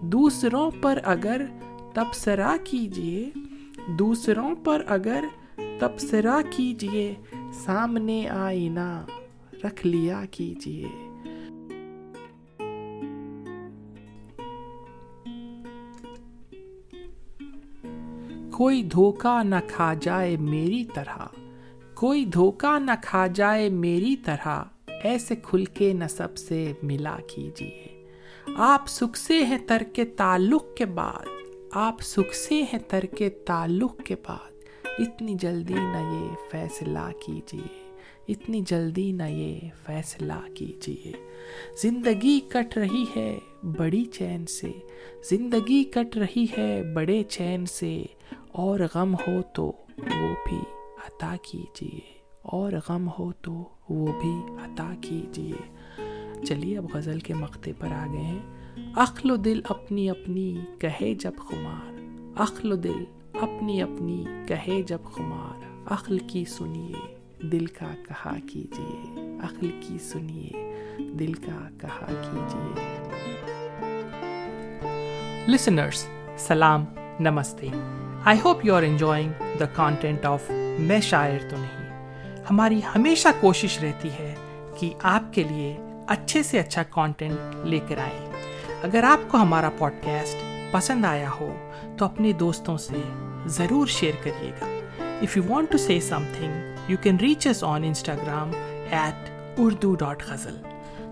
دوسروں 0.00 0.70
پر 0.80 0.98
اگر 1.04 1.44
تبصرہ 1.94 2.56
کیجیے، 2.64 3.30
دوسروں 3.98 4.54
پر 4.64 4.82
اگر 4.86 5.24
تبصرہ 5.80 6.40
کیجیے، 6.50 7.14
سامنے 7.52 8.28
آئینہ 8.28 9.04
رکھ 9.64 9.86
لیا 9.86 10.24
کیجیے۔ 10.30 10.88
کوئی 18.52 18.82
دھوکہ 18.82 19.42
نہ 19.42 19.54
کھا 19.68 19.94
جائے 19.94 20.36
میری 20.36 20.84
طرح، 20.84 21.26
کوئی 21.94 22.24
دھوکہ 22.24 22.78
نہ 22.78 22.90
کھا 23.02 23.26
جائے 23.26 23.68
میری 23.68 24.16
طرح، 24.16 24.62
ایسے 25.02 25.36
کھل 25.36 25.64
کے 25.64 25.92
نصب 25.92 26.36
سے 26.36 26.72
ملا 26.82 27.16
کیجیے 27.26 28.04
آپ 28.56 28.88
سکھ 28.88 29.18
سے 29.18 29.44
ہیں 29.44 29.58
کے 29.92 30.04
تعلق 30.04 30.64
کے 30.76 30.84
بعد، 30.84 31.26
آپ 31.72 32.00
سکھ 32.00 32.34
سے 32.34 32.62
ہیں 32.62 32.78
کے 33.06 33.28
تعلق 33.28 33.98
کے 34.04 34.14
بعد۔ 34.26 34.57
اتنی 34.98 35.34
جلدی 35.34 35.74
نہ 35.74 36.14
یہ 36.14 36.28
فیصلہ 36.50 37.10
کیجیے، 37.26 37.90
اتنی 38.28 38.60
جلدی 38.66 39.12
نہ 39.12 39.22
یہ 39.22 39.60
فیصلہ 39.86 40.54
کیجیے۔ 40.54 41.12
زندگی 41.82 42.40
کٹ 42.48 42.78
رہی 42.78 43.04
ہے 43.16 43.38
بڑی 43.62 44.04
چین 44.04 44.46
سے، 44.46 44.72
زندگی 45.30 45.84
کٹ 45.84 46.16
رہی 46.16 46.46
ہے 46.58 46.82
بڑے 46.94 47.22
چین 47.22 47.66
سے۔ 47.66 48.04
اور 48.48 48.80
غم 48.94 49.14
ہو 49.14 49.42
تو 49.54 49.64
وہ 49.98 50.34
بھی 50.48 50.58
عطا 51.06 51.36
کیجیے۔ 51.42 52.18
اور 52.42 52.72
غم 52.88 53.08
ہو 53.18 53.32
تو 53.32 53.52
وہ 53.88 54.06
بھی 54.20 54.54
عطا 54.64 54.94
کیجیے۔ 55.00 55.74
چلیے، 56.44 56.78
اب 56.78 56.86
غزل 56.92 57.20
کے 57.20 57.34
مقتے 57.34 57.72
پر 57.78 57.86
آ 57.86 58.06
گئے 58.12 58.20
ہیں۔ 58.20 58.38
اخل 58.96 59.30
و 59.30 59.36
دل 59.36 59.60
اپنی 59.68 60.10
اپنی، 60.10 60.56
کہے 60.78 61.14
جب 61.14 61.32
خمار۔ 61.38 61.98
اخل 62.36 62.72
و 62.72 62.76
دل 62.76 63.04
اپنی 63.40 63.82
اپنی 63.82 64.24
کہے 64.48 64.82
جب 64.82 64.98
خمار، 65.04 65.82
عقل 65.92 66.18
کی 66.18 66.44
سنیے، 66.44 67.16
دل 67.46 67.66
کا 67.66 67.94
کہا 68.08 68.36
کیجیے، 68.52 69.20
عقل 69.42 69.70
کی 69.80 69.98
سنیے، 69.98 70.74
دل 70.98 71.32
کا 71.32 71.68
کہا 71.80 72.06
کیجیے۔ 72.06 72.88
لسنرس 75.48 76.06
سلام، 76.38 76.84
نمستے۔ 77.20 77.68
I 78.24 78.38
hope 78.44 78.64
you 78.64 78.74
are 78.74 78.82
enjoying 78.82 79.32
the 79.60 79.64
content 79.64 80.24
of 80.24 80.50
Main 80.78 81.00
Shayar 81.00 81.50
Toh 81.50 81.56
نہیں۔ 81.56 82.06
ہماری 82.50 82.80
ہمیشہ 82.94 83.28
کوشش 83.40 83.78
رہتی 83.78 84.08
ہے 84.08 84.34
کہ 84.78 84.94
آپ 85.02 85.34
کے 85.34 85.42
لیے 85.42 85.76
اچھے 86.08 86.42
سے 86.42 86.58
اچھا 86.58 86.82
کانٹینٹ 86.82 87.66
لے 87.66 87.78
کر 87.88 87.98
آئیں۔ 87.98 88.32
اگر 88.82 89.02
آپ 89.02 89.30
کو 89.30 89.38
ہمارا 89.38 89.70
پوڈ 89.78 89.92
کاسٹ 90.04 90.36
پسند 90.70 91.04
آیا 91.04 91.30
ہو، 91.30 91.70
تو 91.98 92.04
اپنے 92.04 92.32
دوستوں 92.32 92.78
سے 92.78 92.96
ضرور 93.48 93.86
شیئر 93.86 94.12
کریے 94.22 94.50
گا۔ 94.60 94.66
If 95.22 95.36
you 95.36 95.42
want 95.48 95.70
to 95.70 95.78
say 95.78 96.00
something 96.36 96.90
you 96.90 96.96
can 97.02 97.16
reach 97.16 97.46
us 97.46 97.64
on 97.64 97.84
Instagram 97.84 98.50
at 98.90 99.30
Urdu 99.58 99.94
dot 99.94 100.22
ghazal 100.26 100.56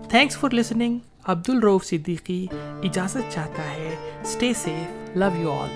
thanks 0.09 0.37
for 0.37 0.49
listening 0.49 0.99
Abdur 1.23 1.49
Rauf 1.49 1.85
Siddiqui 1.85 2.47
اجازت 2.83 3.33
چاہتا 3.33 3.71
ہے 3.71 3.95
stay 4.21 4.53
safe 4.53 5.17
love 5.17 5.41
you 5.41 5.51
all 5.51 5.69